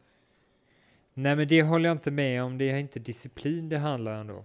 Nej, 1.15 1.37
men 1.37 1.49
det 1.49 1.63
håller 1.63 1.89
jag 1.89 1.95
inte 1.95 2.11
med 2.11 2.43
om. 2.43 2.59
Det 2.59 2.71
är 2.71 2.77
inte 2.77 2.99
disciplin 2.99 3.69
det 3.69 3.79
handlar 3.79 4.21
om 4.21 4.27
då. 4.27 4.45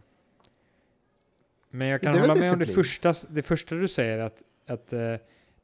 Men 1.69 1.87
jag 1.87 2.01
kan 2.01 2.19
hålla 2.19 2.35
med 2.35 2.53
om 2.53 2.59
det 2.59 2.65
disciplin? 2.65 2.83
första, 2.83 3.13
det 3.29 3.41
första 3.41 3.75
du 3.75 3.87
säger, 3.87 4.19
att, 4.19 4.43
att 4.67 4.93
uh, 4.93 5.15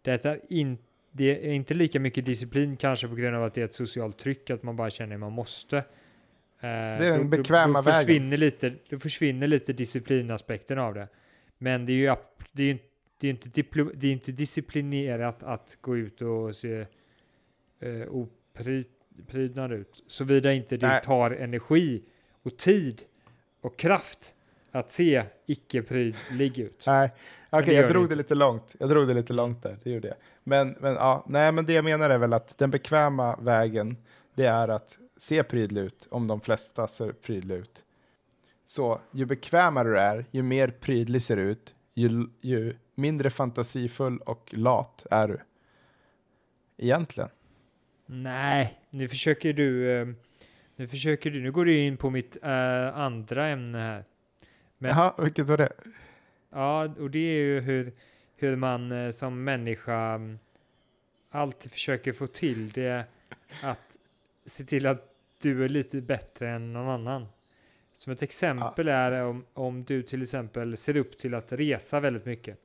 det, 0.01 0.25
är 0.25 0.39
in, 0.49 0.77
det 1.17 1.49
är 1.49 1.53
inte 1.53 1.73
lika 1.73 1.99
mycket 1.99 2.25
disciplin 2.25 2.77
kanske 2.77 3.07
på 3.07 3.15
grund 3.15 3.35
av 3.35 3.43
att 3.43 3.53
det 3.53 3.61
är 3.61 3.65
ett 3.65 3.73
socialt 3.73 4.17
tryck, 4.17 4.49
att 4.49 4.63
man 4.63 4.75
bara 4.75 4.89
känner 4.89 5.15
att 5.15 5.19
man 5.19 5.31
måste. 5.31 5.83
det 6.61 6.67
är 6.67 7.11
den 7.11 7.29
bekväma 7.29 7.81
då, 7.81 7.91
då 7.91 7.91
försvinner 7.91 8.37
Lite, 8.37 8.73
då 8.89 8.99
försvinner 8.99 9.47
lite 9.47 9.73
disciplinaspekten 9.73 10.79
av 10.79 10.93
det. 10.93 11.07
Men 11.57 11.85
det 11.85 11.91
är 11.91 11.95
ju 11.95 12.15
det 12.51 12.63
är, 12.63 12.79
det 13.19 13.27
är, 13.27 13.31
inte, 13.31 13.49
diplo, 13.49 13.91
det 13.95 14.07
är 14.07 14.11
inte 14.11 14.31
disciplinerat 14.31 15.43
att 15.43 15.77
gå 15.81 15.97
ut 15.97 16.21
och 16.21 16.55
se 16.55 16.85
uh, 17.83 18.07
oprydnad 18.07 19.71
ut. 19.71 20.03
Såvida 20.07 20.53
inte 20.53 20.77
det 20.77 20.87
Nej. 20.87 21.01
tar 21.03 21.31
energi 21.31 22.03
och 22.43 22.57
tid 22.57 23.01
och 23.61 23.79
kraft 23.79 24.33
att 24.77 24.91
se 24.91 25.23
icke-prydlig 25.45 26.59
ut. 26.59 26.83
Nej, 26.87 27.11
okej, 27.49 27.65
det 27.65 27.71
gör 27.71 27.81
jag 27.81 27.89
det 27.89 27.93
drog 27.93 28.03
inte. 28.03 28.15
det 28.15 28.17
lite 28.17 28.35
långt. 28.35 28.75
Jag 28.79 28.89
drog 28.89 29.07
det 29.07 29.13
lite 29.13 29.33
långt 29.33 29.63
där, 29.63 29.77
det 29.83 29.89
gjorde 29.91 30.07
jag. 30.07 30.17
Men, 30.43 30.75
men 30.79 30.93
ja, 30.93 31.25
nej, 31.27 31.51
men 31.51 31.65
det 31.65 31.73
jag 31.73 31.85
menar 31.85 32.09
är 32.09 32.17
väl 32.17 32.33
att 32.33 32.57
den 32.57 32.71
bekväma 32.71 33.35
vägen, 33.35 33.97
det 34.35 34.45
är 34.45 34.67
att 34.67 34.97
se 35.17 35.43
prydlig 35.43 35.81
ut, 35.81 36.07
om 36.09 36.27
de 36.27 36.41
flesta 36.41 36.87
ser 36.87 37.11
prydlig 37.11 37.55
ut. 37.55 37.83
Så 38.65 39.01
ju 39.11 39.25
bekvämare 39.25 39.89
du 39.89 39.99
är, 39.99 40.25
ju 40.31 40.43
mer 40.43 40.67
prydlig 40.67 41.21
ser 41.21 41.35
du 41.35 41.41
ut, 41.41 41.75
ju, 41.93 42.27
ju 42.41 42.75
mindre 42.95 43.29
fantasifull 43.29 44.17
och 44.17 44.53
lat 44.53 45.05
är 45.11 45.27
du. 45.27 45.39
Egentligen. 46.77 47.29
Nej, 48.05 48.79
nu 48.89 49.07
försöker 49.07 49.53
du, 49.53 49.91
eh, 49.91 50.07
nu 50.75 50.87
försöker 50.87 51.31
du, 51.31 51.41
nu 51.41 51.51
går 51.51 51.65
du 51.65 51.77
in 51.77 51.97
på 51.97 52.09
mitt 52.09 52.37
eh, 52.43 52.99
andra 52.99 53.47
ämne 53.47 53.77
här. 53.77 54.03
Men- 54.77 54.89
Jaha, 54.89 55.13
vilket 55.23 55.45
var 55.45 55.57
det? 55.57 55.69
Ja, 56.49 56.83
och 56.99 57.11
det 57.11 57.19
är 57.19 57.39
ju 57.39 57.59
hur, 57.59 57.91
hur 58.35 58.55
man 58.55 58.91
eh, 58.91 59.11
som 59.11 59.43
människa 59.43 60.13
mm, 60.13 60.39
alltid 61.29 61.71
försöker 61.71 62.13
få 62.13 62.27
till 62.27 62.69
det 62.71 63.05
att 63.63 63.97
se 64.45 64.63
till 64.63 64.85
att 64.85 65.13
du 65.41 65.65
är 65.65 65.69
lite 65.69 66.01
bättre 66.01 66.49
än 66.49 66.73
någon 66.73 66.87
annan. 66.87 67.25
Som 67.93 68.13
ett 68.13 68.21
exempel 68.21 68.87
är 68.87 69.23
om, 69.23 69.45
om 69.53 69.83
du 69.83 70.01
till 70.03 70.21
exempel 70.21 70.77
ser 70.77 70.97
upp 70.97 71.17
till 71.17 71.33
att 71.33 71.51
resa 71.51 71.99
väldigt 71.99 72.25
mycket 72.25 72.57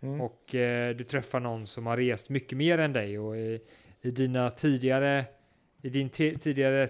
Mm. 0.00 0.20
och 0.20 0.54
eh, 0.54 0.96
du 0.96 1.04
träffar 1.04 1.40
någon 1.40 1.66
som 1.66 1.86
har 1.86 1.96
rest 1.96 2.28
mycket 2.28 2.58
mer 2.58 2.78
än 2.78 2.92
dig 2.92 3.18
och 3.18 3.36
i, 3.36 3.60
i 4.00 4.10
dina 4.10 4.50
tidigare 4.50 5.24
i 5.82 5.88
din 5.88 6.08
te, 6.08 6.38
tidigare 6.38 6.82
eh, 6.82 6.88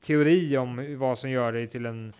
teori 0.00 0.56
om 0.56 0.96
vad 0.98 1.18
som 1.18 1.30
gör 1.30 1.52
dig 1.52 1.66
till 1.68 1.86
en 1.86 2.12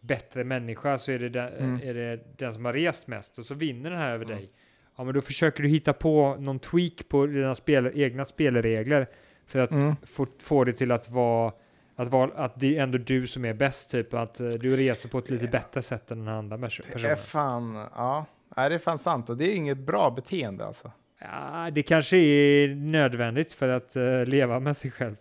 bättre 0.00 0.44
människa 0.44 0.98
så 0.98 1.12
är 1.12 1.18
det, 1.18 1.28
den, 1.28 1.52
Mm. 1.52 1.80
är 1.88 1.94
det 1.94 2.38
den 2.38 2.54
som 2.54 2.64
har 2.64 2.72
rest 2.72 3.06
mest 3.06 3.38
och 3.38 3.46
så 3.46 3.54
vinner 3.54 3.90
den 3.90 3.98
här 3.98 4.12
över 4.14 4.24
Mm. 4.24 4.36
dig. 4.36 4.50
Ja, 4.96 5.04
men 5.04 5.14
då 5.14 5.20
försöker 5.20 5.62
du 5.62 5.68
hitta 5.68 5.92
på 5.92 6.36
någon 6.38 6.58
tweak 6.58 7.08
på 7.08 7.26
dina 7.26 7.54
spel, 7.54 7.90
egna 7.94 8.24
spelregler 8.24 9.06
för 9.46 9.58
att 9.58 9.72
Mm. 9.72 9.96
få, 10.06 10.26
få 10.40 10.64
det 10.64 10.72
till 10.72 10.90
att 10.92 11.10
vara 11.10 11.52
att, 11.96 12.08
vara, 12.08 12.30
att 12.34 12.60
det 12.60 12.76
är 12.78 12.82
ändå 12.82 12.98
du 12.98 13.26
som 13.26 13.44
är 13.44 13.54
bäst, 13.54 13.90
typ 13.90 14.14
att 14.14 14.40
eh, 14.40 14.48
du 14.48 14.76
reser 14.76 15.08
på 15.08 15.18
ett 15.18 15.30
lite 15.30 15.46
bättre 15.46 15.82
sätt 15.82 16.10
än 16.10 16.18
den 16.18 16.28
andra 16.34 16.56
perso- 16.56 16.82
Det 16.86 16.90
är 16.90 16.92
personen. 16.92 17.16
fan, 17.16 17.74
ja. 17.94 18.26
Det 18.56 18.62
är 18.62 18.78
fan 18.78 18.98
sant 18.98 19.30
och 19.30 19.36
det 19.36 19.44
är 19.52 19.54
inget 19.54 19.78
bra 19.78 20.10
beteende 20.10 20.66
alltså. 20.66 20.92
Ja, 21.20 21.70
det 21.72 21.82
kanske 21.82 22.16
är 22.16 22.68
nödvändigt 22.74 23.52
för 23.52 23.68
att 23.68 23.96
eh, 23.96 24.24
leva 24.24 24.60
med 24.60 24.76
sig 24.76 24.90
själv. 24.90 25.16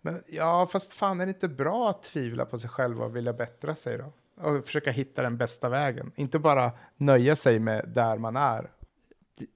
Men 0.00 0.22
ja, 0.28 0.66
fast 0.66 0.92
fan 0.92 1.20
är 1.20 1.26
det 1.26 1.30
inte 1.30 1.48
bra 1.48 1.90
att 1.90 2.02
tvivla 2.02 2.46
på 2.46 2.58
sig 2.58 2.70
själv 2.70 3.02
och 3.02 3.16
vilja 3.16 3.32
bättra 3.32 3.74
sig 3.74 3.98
då? 3.98 4.12
Och 4.42 4.64
försöka 4.64 4.90
hitta 4.90 5.22
den 5.22 5.36
bästa 5.36 5.68
vägen. 5.68 6.12
Inte 6.16 6.38
bara 6.38 6.72
nöja 6.96 7.36
sig 7.36 7.58
med 7.58 7.88
där 7.88 8.18
man 8.18 8.36
är. 8.36 8.70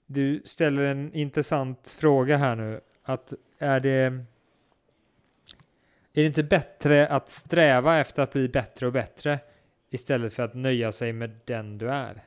Du 0.06 0.42
ställer 0.44 0.82
en 0.82 1.12
intressant 1.12 1.96
fråga 1.98 2.36
här 2.36 2.56
nu. 2.56 2.80
Att 3.02 3.32
är 3.58 3.80
det... 3.80 4.24
Är 6.16 6.22
det 6.22 6.26
inte 6.26 6.42
bättre 6.42 7.08
att 7.08 7.30
sträva 7.30 7.98
efter 7.98 8.22
att 8.22 8.32
bli 8.32 8.48
bättre 8.48 8.86
och 8.86 8.92
bättre 8.92 9.38
istället 9.90 10.32
för 10.32 10.42
att 10.42 10.54
nöja 10.54 10.92
sig 10.92 11.12
med 11.12 11.40
den 11.44 11.78
du 11.78 11.90
är? 11.90 12.24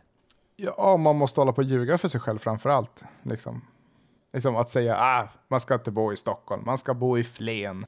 Ja, 0.56 0.98
man 0.98 1.16
måste 1.16 1.42
hålla 1.42 1.54
på 1.54 1.62
och 1.62 1.68
ljuga 1.68 1.98
för 1.98 2.08
sig 2.08 2.22
själv 2.22 2.40
framför 2.40 2.70
allt. 2.70 3.04
Liksom. 3.24 3.62
Liksom 4.38 4.56
att 4.56 4.70
säga, 4.70 4.98
ah, 4.98 5.28
man 5.48 5.60
ska 5.60 5.74
inte 5.74 5.92
bo 5.92 6.14
i 6.14 6.18
Stockholm, 6.18 6.64
man 6.66 6.78
ska 6.78 6.94
bo 6.94 7.18
i 7.18 7.24
Flen. 7.24 7.86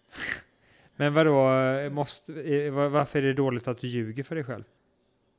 Men 0.96 1.14
vadå, 1.14 1.50
måste, 1.92 2.70
va- 2.70 2.90
varför 2.90 3.20
är 3.20 3.24
det 3.28 3.34
dåligt 3.34 3.68
att 3.68 3.78
du 3.78 3.88
ljuger 3.88 4.24
för 4.24 4.36
dig 4.36 4.44
själv? 4.44 4.64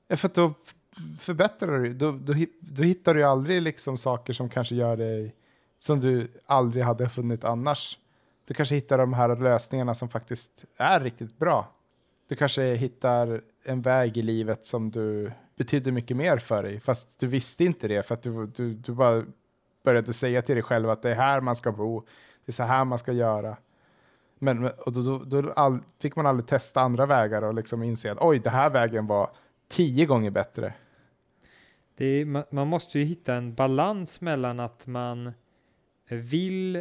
Ja, 0.08 0.16
för 0.16 0.28
att 0.28 0.34
då 0.34 0.54
förbättrar 1.20 1.78
du, 1.78 1.94
då, 1.94 2.12
då, 2.12 2.34
då 2.60 2.82
hittar 2.82 3.14
du 3.14 3.22
aldrig 3.24 3.62
liksom 3.62 3.96
saker 3.96 4.32
som 4.32 4.48
kanske 4.48 4.74
gör 4.74 4.96
dig, 4.96 5.34
som 5.78 6.00
du 6.00 6.28
aldrig 6.46 6.84
hade 6.84 7.08
funnit 7.08 7.44
annars. 7.44 7.98
Du 8.44 8.54
kanske 8.54 8.74
hittar 8.74 8.98
de 8.98 9.12
här 9.12 9.36
lösningarna 9.36 9.94
som 9.94 10.08
faktiskt 10.08 10.64
är 10.76 11.00
riktigt 11.00 11.38
bra. 11.38 11.72
Du 12.28 12.36
kanske 12.36 12.74
hittar 12.74 13.42
en 13.64 13.82
väg 13.82 14.16
i 14.16 14.22
livet 14.22 14.66
som 14.66 14.90
du 14.90 15.32
betyder 15.56 15.92
mycket 15.92 16.16
mer 16.16 16.38
för 16.38 16.62
dig, 16.62 16.80
fast 16.80 17.20
du 17.20 17.26
visste 17.26 17.64
inte 17.64 17.88
det 17.88 18.02
för 18.06 18.14
att 18.14 18.22
du, 18.22 18.46
du, 18.46 18.74
du 18.74 18.92
bara 18.92 19.24
började 19.82 20.12
säga 20.12 20.42
till 20.42 20.54
dig 20.54 20.62
själv 20.62 20.90
att 20.90 21.02
det 21.02 21.10
är 21.10 21.14
här 21.14 21.40
man 21.40 21.56
ska 21.56 21.72
bo, 21.72 22.00
det 22.44 22.50
är 22.50 22.52
så 22.52 22.62
här 22.62 22.84
man 22.84 22.98
ska 22.98 23.12
göra. 23.12 23.56
Men, 24.38 24.64
och 24.64 24.92
då, 24.92 25.02
då, 25.02 25.40
då 25.42 25.52
all, 25.52 25.78
fick 25.98 26.16
man 26.16 26.26
aldrig 26.26 26.46
testa 26.46 26.80
andra 26.80 27.06
vägar 27.06 27.42
och 27.42 27.54
liksom 27.54 27.82
inse 27.82 28.12
att 28.12 28.18
oj, 28.20 28.38
den 28.38 28.52
här 28.52 28.70
vägen 28.70 29.06
var 29.06 29.30
tio 29.68 30.06
gånger 30.06 30.30
bättre. 30.30 30.74
Är, 31.98 32.24
man, 32.24 32.44
man 32.50 32.66
måste 32.66 32.98
ju 32.98 33.04
hitta 33.04 33.34
en 33.34 33.54
balans 33.54 34.20
mellan 34.20 34.60
att 34.60 34.86
man 34.86 35.32
vill 36.08 36.76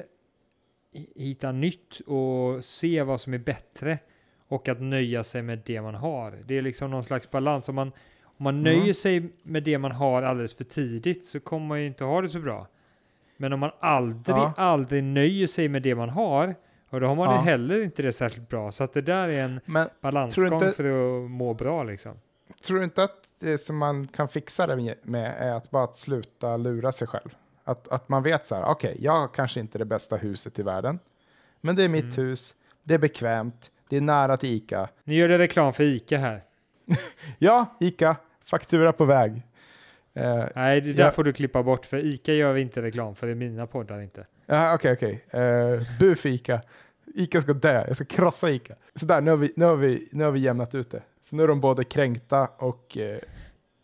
hi- 0.93 1.13
hitta 1.15 1.51
nytt 1.51 1.99
och 1.99 2.65
se 2.65 3.03
vad 3.03 3.21
som 3.21 3.33
är 3.33 3.38
bättre 3.38 3.99
och 4.47 4.69
att 4.69 4.81
nöja 4.81 5.23
sig 5.23 5.41
med 5.41 5.62
det 5.65 5.81
man 5.81 5.95
har. 5.95 6.31
Det 6.45 6.57
är 6.57 6.62
liksom 6.62 6.91
någon 6.91 7.03
slags 7.03 7.31
balans. 7.31 7.69
Om 7.69 7.75
man, 7.75 7.88
om 8.23 8.43
man 8.43 8.59
Mm. 8.59 8.63
nöjer 8.79 8.93
sig 8.93 9.29
med 9.43 9.63
det 9.63 9.77
man 9.77 9.91
har 9.91 10.23
alldeles 10.23 10.55
för 10.55 10.63
tidigt 10.63 11.25
så 11.25 11.39
kommer 11.39 11.67
man 11.67 11.79
ju 11.81 11.88
inte 11.88 12.03
ha 12.03 12.21
det 12.21 12.29
så 12.29 12.39
bra. 12.39 12.67
Men 13.41 13.54
om 13.54 13.60
man 13.60 13.71
aldrig, 13.80 14.36
Ja. 14.36 14.54
aldrig 14.58 15.04
nöjer 15.04 15.47
sig 15.47 15.67
med 15.69 15.82
det 15.82 15.95
man 15.95 16.10
har, 16.10 16.56
och 16.89 16.99
då 16.99 17.08
har 17.08 17.15
man 17.15 17.36
Ja. 17.36 17.41
heller 17.41 17.84
inte 17.84 18.02
det 18.02 18.12
särskilt 18.13 18.49
bra. 18.49 18.71
Så 18.71 18.84
att 18.84 18.93
det 18.93 19.02
där 19.02 19.28
är 19.30 19.43
en 19.43 19.60
Men 19.65 19.88
balansgång 20.02 20.54
inte- 20.54 20.71
för 20.71 21.23
att 21.25 21.30
må 21.32 21.54
bra 21.54 21.84
liksom. 21.84 22.12
tror 22.63 22.78
du 22.78 22.84
inte 22.84 23.04
att 23.04 23.15
det 23.39 23.58
som 23.58 23.78
man 23.78 24.08
kan 24.08 24.28
fixa 24.28 24.67
det 24.67 24.95
med- 25.04 25.36
är 25.39 25.52
att 25.54 25.71
bara 25.71 25.84
att 25.84 25.97
sluta 25.97 26.58
lura 26.58 26.91
sig 26.91 27.08
själv? 27.08 27.36
Att, 27.63 27.88
att 27.88 28.10
man 28.10 28.23
vet 28.23 28.47
så 28.47 28.56
här, 28.56 28.63
okej, 28.65 28.97
jag 28.99 29.12
har 29.19 29.28
kanske 29.28 29.60
inte 29.60 29.78
det 29.78 29.86
bästa 29.86 30.15
huset 30.15 30.60
i 30.60 30.63
världen, 30.63 30.99
men 31.62 31.75
det 31.75 31.84
är 31.84 31.89
mitt 31.89 32.04
Mm. 32.04 32.15
hus, 32.15 32.54
det 32.84 32.93
är 32.93 32.97
bekvämt, 32.99 33.71
det 33.89 33.97
är 33.97 34.02
nära 34.02 34.38
till 34.38 34.49
Ica. 34.54 34.89
Nu 35.04 35.15
gör 35.15 35.28
det 35.30 35.38
reklam 35.38 35.73
för 35.73 35.84
ICA 35.84 36.17
här. 36.17 36.41
Ja, 37.38 37.65
Ica, 37.80 38.15
faktura 38.45 38.93
på 38.93 39.06
väg. 39.06 39.41
Eh, 40.13 40.45
Nej, 40.56 40.82
det 40.82 40.93
där 40.93 41.04
Ja. 41.04 41.12
får 41.12 41.24
du 41.24 41.34
klippa 41.34 41.63
bort 41.63 41.86
för 41.86 41.98
ICA 42.06 42.34
gör 42.34 42.54
vi 42.54 42.62
inte 42.62 42.82
reklam 42.82 43.15
för 43.15 43.28
i 43.30 43.36
mina 43.36 43.67
poddar 43.67 44.02
inte. 44.02 44.26
Ja, 44.45 44.74
okej, 44.76 44.93
okej. 44.93 45.26
Uh, 45.41 45.82
bu 46.00 46.15
för 46.15 46.30
Ica. 46.30 46.62
Ica 47.15 47.41
ska 47.41 47.54
dö, 47.54 47.84
jag 47.88 47.95
ska 47.95 48.06
krossa 48.06 48.50
Ica. 48.50 48.76
Sådär, 48.95 49.22
nu 49.22 49.32
har 49.32 49.38
vi, 49.38 49.54
nu 49.56 49.65
har 49.65 49.76
vi, 49.76 50.08
nu 50.12 50.24
har 50.24 50.32
vi 50.32 50.39
jämnat 50.39 50.76
ut 50.76 50.91
det. 50.91 51.02
Så 51.22 51.36
nu 51.36 51.43
är 51.43 51.48
de 51.48 51.62
både 51.62 51.84
kränkta 51.84 52.48
och 52.58 52.98
eh, 52.98 53.17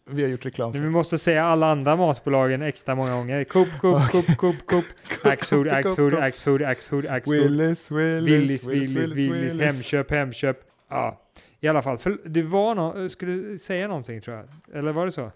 vi 0.10 0.22
har 0.22 0.30
gjort 0.30 0.46
reklam 0.46 0.72
Men 0.72 0.82
för 0.82 0.86
vi 0.88 0.90
måste 0.92 1.18
säga 1.18 1.46
alla 1.46 1.72
andra 1.72 1.96
matbolagen 1.96 2.62
extra 2.62 2.96
många 2.96 3.12
gånger. 3.12 3.44
Coop, 3.44 3.68
Coop. 3.82 4.12
Coop, 4.12 4.38
Coop, 4.38 4.56
Coop, 4.66 4.86
Axfood, 5.24 5.68
Axfood, 5.68 6.14
Axfood, 6.14 6.62
Axfood, 6.64 7.06
Axfood, 7.06 7.38
Willys, 7.38 7.92
Willys, 7.92 8.68
Willys, 8.68 8.92
Willys, 8.92 9.26
Willys, 9.26 9.60
Hemköp, 9.62 10.12
Hemköp. 10.12 10.58
Ja, 10.90 11.22
i 11.66 11.68
alla 11.68 11.82
fall. 11.82 11.98
För 11.98 12.18
du 12.26 12.42
var 12.42 12.76
no 12.76 13.10
skulle 13.10 13.58
säga 13.58 13.88
någonting 13.88 14.22
tror 14.22 14.38
jag. 14.38 14.78
Eller 14.78 14.92
var 14.92 15.06
det 15.06 15.12
så? 15.12 15.32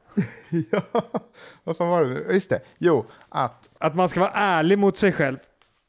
ja, 0.71 0.81
vad 1.63 1.77
fan 1.77 1.89
var 1.89 2.03
det 2.03 2.09
nu? 2.09 2.27
Just 2.33 2.49
det, 2.49 2.61
jo, 2.77 3.05
att 3.29 3.69
Att 3.77 3.95
man 3.95 4.09
ska 4.09 4.19
vara 4.19 4.31
ärlig 4.31 4.79
mot 4.79 4.97
sig 4.97 5.11
själv. 5.11 5.37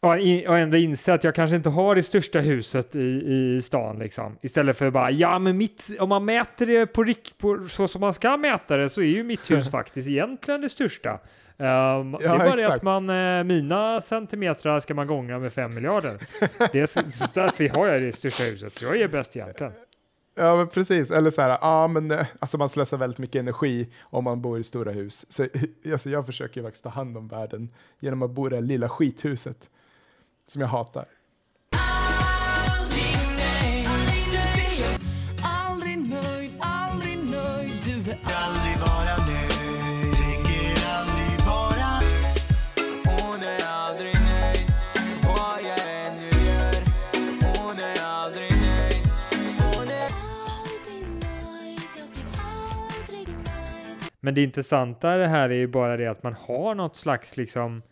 Och, 0.03 0.19
in, 0.19 0.49
och 0.49 0.59
ändå 0.59 0.77
inse 0.77 1.15
att 1.15 1.25
jag 1.25 1.35
kanske 1.35 1.57
inte 1.57 1.69
har 1.69 1.95
det 1.95 2.03
största 2.03 2.41
huset 2.41 2.97
i, 2.97 3.01
i 3.01 3.61
stan 3.63 3.99
liksom. 3.99 4.39
Istället 4.43 4.77
för 4.77 4.91
bara, 4.91 5.11
ja 5.11 5.39
men 5.39 5.57
mitt, 5.57 5.91
om 6.01 6.09
man 6.09 6.25
mäter 6.25 6.67
det 6.67 6.87
på, 6.87 7.05
rik, 7.05 7.35
på 7.39 7.69
så 7.69 7.89
som 7.89 8.01
man 8.01 8.13
ska 8.13 8.37
mäta 8.37 8.77
det 8.77 8.89
så 8.89 9.01
är 9.01 9.07
ju 9.07 9.25
mitt 9.25 9.51
hus 9.51 9.71
faktiskt 9.71 10.09
egentligen 10.09 10.61
det 10.61 10.69
största. 10.69 11.11
Ehm, 11.11 12.13
det 12.13 12.25
är 12.25 12.39
bara 12.39 12.57
det 12.57 12.63
exakt. 12.63 12.77
att 12.77 12.83
man, 12.83 13.11
eh, 13.11 13.45
mina 13.45 14.01
centimeter 14.01 14.81
ska 14.81 14.95
man 14.95 15.07
gånga 15.07 15.39
med 15.39 15.53
fem 15.53 15.75
miljarder. 15.75 16.19
Det 16.73 16.81
är 16.81 16.87
så 16.87 17.27
därför 17.35 17.69
har 17.69 17.87
jag 17.87 18.03
det 18.03 18.13
största 18.13 18.43
huset. 18.43 18.83
Jag 18.83 18.97
är 19.01 19.09
bäst 19.09 19.37
egentligen. 19.37 19.73
Ja, 20.35 20.57
men 20.57 20.69
precis. 20.69 21.11
Eller 21.11 21.31
så 21.31 21.43
här, 21.43 21.59
ja, 21.61 21.89
men 21.89 22.11
eh, 22.11 22.27
alltså 22.39 22.59
man 22.59 22.69
slösar 22.69 22.97
väldigt 22.97 23.19
mycket 23.19 23.41
energi 23.41 23.89
om 24.03 24.25
man 24.25 24.41
bor 24.43 24.59
i 24.59 24.65
stora 24.65 24.93
hus. 24.93 25.27
Så 25.29 25.47
alltså, 25.93 26.11
jag 26.11 26.27
försöker 26.27 26.61
ju 26.61 26.65
faktiskt 26.65 26.85
ta 26.85 26.91
hand 26.91 27.17
om 27.17 27.29
världen 27.29 27.69
genom 28.01 28.23
att 28.23 28.31
bo 28.31 28.47
i 28.47 28.51
det 28.51 28.57
här 28.57 28.63
lilla 28.63 28.89
skithuset 28.89 29.71
som 30.47 30.61
jag 30.61 30.69
hatar. 30.69 31.07
Men 54.21 54.35
det 54.35 54.43
intressanta 54.43 55.17
det 55.17 55.27
här 55.27 55.51
är 55.51 55.55
ju 55.55 55.67
bara 55.67 55.97
det 55.97 56.07
att 56.07 56.23
man 56.23 56.35
har 56.35 56.75
något 56.75 56.97
slags 56.97 57.37
liksom 57.37 57.83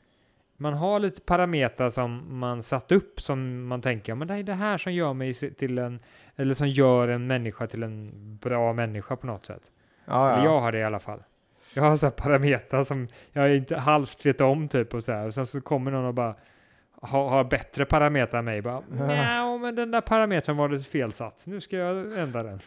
man 0.61 0.75
har 0.75 0.99
lite 1.01 1.21
parametrar 1.21 1.91
som 1.91 2.39
man 2.39 2.63
satt 2.63 2.93
upp 2.93 3.21
som 3.21 3.67
man 3.67 3.83
tänker, 3.83 4.15
men 4.15 4.29
det 4.29 4.35
är 4.35 4.43
det 4.43 4.55
här 4.55 4.79
som 4.79 4.93
gör 4.93 5.15
mig 5.15 5.35
till 5.35 5.79
en, 5.79 6.01
eller 6.37 6.55
som 6.55 6.69
gör 6.69 7.09
en 7.09 7.27
människa 7.27 7.67
till 7.67 7.83
en 7.83 8.11
bra 8.37 8.73
människa 8.73 9.17
på 9.17 9.27
något 9.27 9.47
sätt. 9.47 9.63
Ja, 10.05 10.31
ja. 10.31 10.45
jag 10.45 10.61
har 10.61 10.73
det 10.73 10.79
i 10.79 10.85
alla 10.85 10.99
fall. 10.99 11.23
Jag 11.75 11.83
har 11.83 11.97
så 11.97 12.07
här 12.07 12.11
parametrar 12.11 12.85
som 12.85 13.09
jag 13.33 13.57
inte 13.57 13.77
halvt 13.77 14.27
vet 14.27 14.41
om 14.41 14.69
typ 14.69 14.95
och 14.95 15.03
så 15.03 15.13
här. 15.13 15.27
Och 15.27 15.35
sen 15.35 15.47
så 15.47 15.61
kommer 15.61 15.91
någon 15.91 16.05
och 16.05 16.15
bara 16.15 16.35
har, 17.03 17.29
har 17.29 17.45
bättre 17.45 17.85
parametrar 17.85 18.39
än 18.39 18.45
mig. 18.45 18.63
Bara, 18.63 18.83
"Nja, 18.91 19.59
men 19.59 19.75
den 19.75 19.91
där 19.91 20.01
parametern 20.01 20.57
var 20.57 20.69
lite 20.69 20.91
felsatt. 20.91 21.45
Nu 21.47 21.61
ska 21.61 21.77
jag 21.77 22.19
ändra 22.19 22.43
den. 22.43 22.61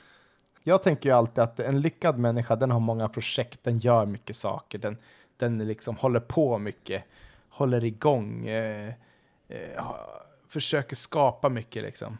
Jag 0.63 0.83
tänker 0.83 1.09
ju 1.09 1.15
alltid 1.15 1.43
att 1.43 1.59
en 1.59 1.81
lyckad 1.81 2.17
människa, 2.17 2.55
den 2.55 2.71
har 2.71 2.79
många 2.79 3.09
projekt, 3.09 3.63
den 3.63 3.77
gör 3.79 4.05
mycket 4.05 4.35
saker, 4.35 4.77
den, 4.79 4.97
den 5.37 5.57
liksom 5.57 5.95
håller 5.95 6.19
på 6.19 6.57
mycket, 6.57 7.03
håller 7.49 7.83
igång, 7.83 8.47
eh, 8.47 8.93
eh, 9.47 9.85
försöker 10.47 10.95
skapa 10.95 11.49
mycket 11.49 11.83
liksom. 11.83 12.17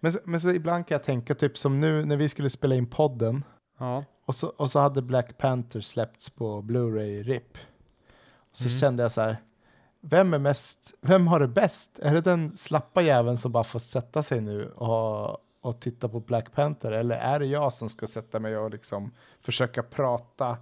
Men, 0.00 0.12
men 0.24 0.40
så 0.40 0.50
ibland 0.50 0.86
kan 0.86 0.94
jag 0.94 1.04
tänka, 1.04 1.34
typ 1.34 1.58
som 1.58 1.80
nu 1.80 2.04
när 2.04 2.16
vi 2.16 2.28
skulle 2.28 2.50
spela 2.50 2.74
in 2.74 2.86
podden, 2.86 3.44
Ja. 3.78 4.04
och 4.24 4.34
så, 4.34 4.46
och 4.46 4.70
så 4.70 4.78
hade 4.80 5.02
Black 5.02 5.38
Panther 5.38 5.80
släppts 5.80 6.30
på 6.30 6.62
Blu-ray 6.62 7.22
RIP. 7.22 7.58
Och 8.36 8.56
så 8.56 8.64
Mm. 8.64 8.78
kände 8.80 9.02
jag 9.02 9.12
så 9.12 9.20
här, 9.20 9.36
vem 10.00 10.34
är 10.34 10.38
mest, 10.38 10.94
vem 11.00 11.26
har 11.26 11.40
det 11.40 11.48
bäst? 11.48 11.98
Är 11.98 12.14
det 12.14 12.20
den 12.20 12.56
slappa 12.56 13.02
jäveln 13.02 13.36
som 13.36 13.52
bara 13.52 13.64
får 13.64 13.78
sätta 13.78 14.22
sig 14.22 14.40
nu 14.40 14.68
och, 14.70 15.38
och 15.64 15.80
titta 15.80 16.08
på 16.08 16.20
Black 16.20 16.52
Panther? 16.52 16.92
Eller 16.92 17.16
är 17.16 17.38
det 17.38 17.46
jag 17.46 17.72
som 17.72 17.88
ska 17.88 18.06
sätta 18.06 18.40
mig 18.40 18.56
och 18.56 18.70
liksom 18.70 19.12
försöka 19.40 19.82
prata 19.82 20.56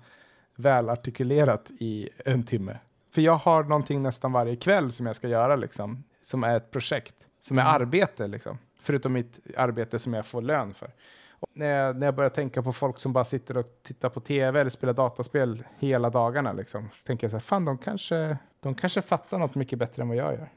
välartikulerat 0.56 1.70
i 1.80 2.08
en 2.24 2.42
timme? 2.42 2.78
För 3.10 3.22
jag 3.22 3.36
har 3.36 3.64
någonting 3.64 4.02
nästan 4.02 4.32
varje 4.32 4.56
kväll 4.56 4.92
som 4.92 5.06
jag 5.06 5.16
ska 5.16 5.28
göra 5.28 5.56
liksom, 5.56 6.04
som 6.22 6.44
är 6.44 6.56
ett 6.56 6.70
projekt, 6.70 7.14
som 7.40 7.58
är 7.58 7.62
Mm. 7.62 7.74
arbete 7.74 8.26
liksom. 8.26 8.58
Förutom 8.80 9.12
mitt 9.12 9.40
arbete 9.56 9.98
som 9.98 10.14
jag 10.14 10.26
får 10.26 10.42
lön 10.42 10.74
för. 10.74 10.90
Och 11.30 11.48
när, 11.54 11.66
jag, 11.66 11.96
när 11.96 12.06
jag 12.06 12.14
börjar 12.14 12.30
tänka 12.30 12.62
på 12.62 12.72
folk 12.72 12.98
som 12.98 13.12
bara 13.12 13.24
sitter 13.24 13.56
och 13.56 13.66
tittar 13.82 14.08
på 14.08 14.20
tv 14.20 14.60
eller 14.60 14.70
spelar 14.70 14.92
dataspel 14.92 15.64
hela 15.78 16.10
dagarna, 16.10 16.52
liksom, 16.52 16.88
så 16.92 17.06
tänker 17.06 17.24
jag 17.24 17.30
så 17.30 17.36
här, 17.36 17.40
fan 17.40 17.64
de 17.64 17.78
kanske, 17.78 18.38
de 18.60 18.74
kanske 18.74 19.02
fattar 19.02 19.38
något 19.38 19.54
mycket 19.54 19.78
bättre 19.78 20.02
än 20.02 20.08
vad 20.08 20.16
jag 20.16 20.32
gör. 20.32 20.48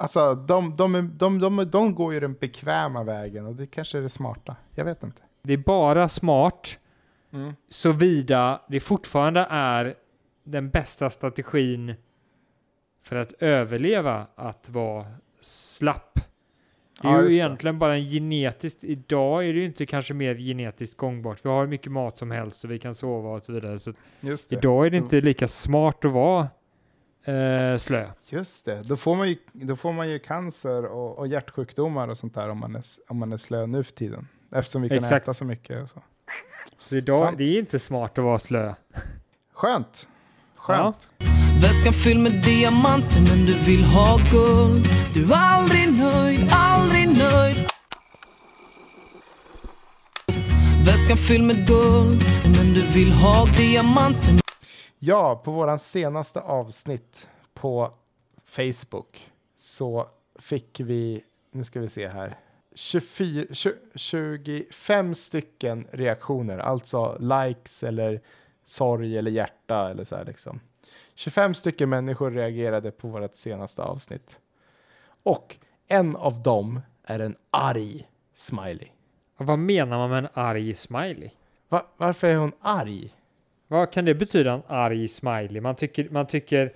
Alltså, 0.00 0.34
de, 0.34 0.76
de, 0.76 1.12
de, 1.18 1.38
de, 1.40 1.70
de 1.70 1.94
går 1.94 2.14
ju 2.14 2.20
den 2.20 2.34
bekväma 2.34 3.04
vägen 3.04 3.46
och 3.46 3.54
det 3.54 3.66
kanske 3.66 3.98
är 3.98 4.02
det 4.02 4.08
smarta. 4.08 4.56
Jag 4.74 4.84
vet 4.84 5.02
inte. 5.02 5.22
Det 5.42 5.52
är 5.52 5.56
bara 5.58 6.08
smart 6.08 6.78
såvida 7.68 8.60
det 8.68 8.80
fortfarande 8.80 9.46
är 9.50 9.94
den 10.44 10.70
bästa 10.70 11.10
strategin 11.10 11.94
för 13.02 13.16
att 13.16 13.32
överleva 13.32 14.26
att 14.34 14.68
vara 14.68 15.04
slapp. 15.40 16.14
Det 17.02 17.08
är 17.08 17.12
Ja, 17.12 17.16
ju 17.18 17.22
just 17.24 17.30
det. 17.30 17.36
egentligen 17.36 17.78
bara 17.78 17.94
en 17.96 18.04
genetiskt, 18.04 18.84
idag 18.84 19.44
är 19.48 19.52
det 19.52 19.58
ju 19.58 19.64
inte 19.64 19.86
kanske 19.86 20.14
mer 20.14 20.34
genetiskt 20.34 20.96
gångbart. 20.96 21.44
Vi 21.44 21.48
har 21.48 21.60
hur 21.60 21.68
mycket 21.68 21.92
mat 21.92 22.18
som 22.18 22.30
helst 22.30 22.64
och 22.64 22.70
vi 22.70 22.78
kan 22.78 22.94
sova 22.94 23.28
och 23.30 23.42
så 23.42 23.52
vidare. 23.52 23.78
Så 23.78 23.92
Just 24.20 24.50
det. 24.50 24.56
idag 24.56 24.86
är 24.86 24.90
det 24.90 24.96
inte 24.96 25.20
lika 25.20 25.48
smart 25.48 26.04
att 26.04 26.12
vara 26.12 26.48
eh, 27.28 27.78
slö. 27.78 28.06
Just 28.28 28.64
det. 28.64 28.80
Då 28.80 28.96
får 28.96 29.16
man 29.16 29.28
ju, 29.28 29.36
då 29.52 29.76
får 29.76 29.92
man 29.92 30.08
ju 30.10 30.18
cancer 30.18 30.84
och, 30.84 31.18
och 31.18 31.28
hjärtsjukdomar 31.28 32.08
och 32.08 32.18
sånt 32.18 32.34
där 32.34 32.48
om 32.48 32.58
man 32.58 32.76
är, 32.76 32.82
om 33.08 33.18
man 33.18 33.32
är 33.32 33.36
slö 33.36 33.66
nu 33.66 33.84
för 33.84 33.92
tiden. 33.92 34.28
Eftersom 34.52 34.82
vi 34.82 34.88
kan 34.88 34.98
Exakt. 34.98 35.24
äta 35.24 35.34
så 35.34 35.44
mycket. 35.44 35.82
Och 35.82 35.88
så. 35.88 36.02
Så 36.78 36.96
idag, 36.96 37.16
Sant. 37.16 37.38
det 37.38 37.44
är 37.44 37.58
inte 37.58 37.78
smart 37.78 38.18
att 38.18 38.24
vara 38.24 38.38
slö. 38.38 38.74
Skönt. 39.52 40.08
Skönt. 40.56 41.10
Väskan 41.62 41.92
fylld 41.92 42.20
med 42.20 42.32
diamanter 42.32 43.20
men 43.20 43.46
du 43.46 43.54
vill 43.66 43.84
ha 43.84 44.18
guld. 44.32 44.86
Du 45.14 45.32
är 45.32 45.36
aldrig 45.36 45.98
nöjd, 45.98 46.48
aldrig 46.52 47.08
nöjd. 47.18 47.56
Väskan 50.86 51.16
fylld 51.16 51.44
med 51.44 51.66
guld 51.66 52.22
men 52.56 52.74
du 52.74 52.82
vill 52.94 53.12
ha 53.12 53.46
diamanter. 53.46 54.47
Ja, 54.98 55.40
på 55.44 55.50
våran 55.50 55.78
senaste 55.78 56.40
avsnitt 56.40 57.28
på 57.54 57.92
Facebook 58.44 59.32
så 59.56 60.06
fick 60.38 60.80
vi, 60.80 61.24
nu 61.50 61.64
ska 61.64 61.80
vi 61.80 61.88
se 61.88 62.08
här, 62.08 62.36
24, 62.74 63.44
tju- 63.44 63.76
25 63.94 65.14
stycken 65.14 65.86
reaktioner, 65.90 66.58
alltså 66.58 67.16
likes 67.20 67.82
eller 67.82 68.20
sorg 68.64 69.18
eller 69.18 69.30
hjärta 69.30 69.90
eller 69.90 70.04
så 70.04 70.16
här 70.16 70.24
liksom. 70.24 70.60
25 71.14 71.54
stycken 71.54 71.88
människor 71.88 72.30
reagerade 72.30 72.90
på 72.90 73.08
vårt 73.08 73.36
senaste 73.36 73.82
avsnitt. 73.82 74.38
Och 75.22 75.56
en 75.86 76.16
av 76.16 76.42
dem 76.42 76.80
är 77.04 77.18
en 77.20 77.36
arg 77.50 78.08
smiley. 78.34 78.88
Vad 79.36 79.58
menar 79.58 79.98
man 79.98 80.10
med 80.10 80.18
en 80.18 80.28
arg 80.34 80.74
smiley? 80.74 81.30
Va, 81.68 81.86
varför 81.96 82.28
är 82.28 82.36
hon 82.36 82.52
arg? 82.60 83.14
Vad 83.68 83.92
kan 83.92 84.04
det 84.04 84.14
betyda, 84.14 84.52
en 84.52 84.62
arg 84.66 85.08
smiley? 85.08 85.60
Man 85.60 85.76
tycker, 85.76 86.10
man 86.10 86.26
tycker... 86.26 86.72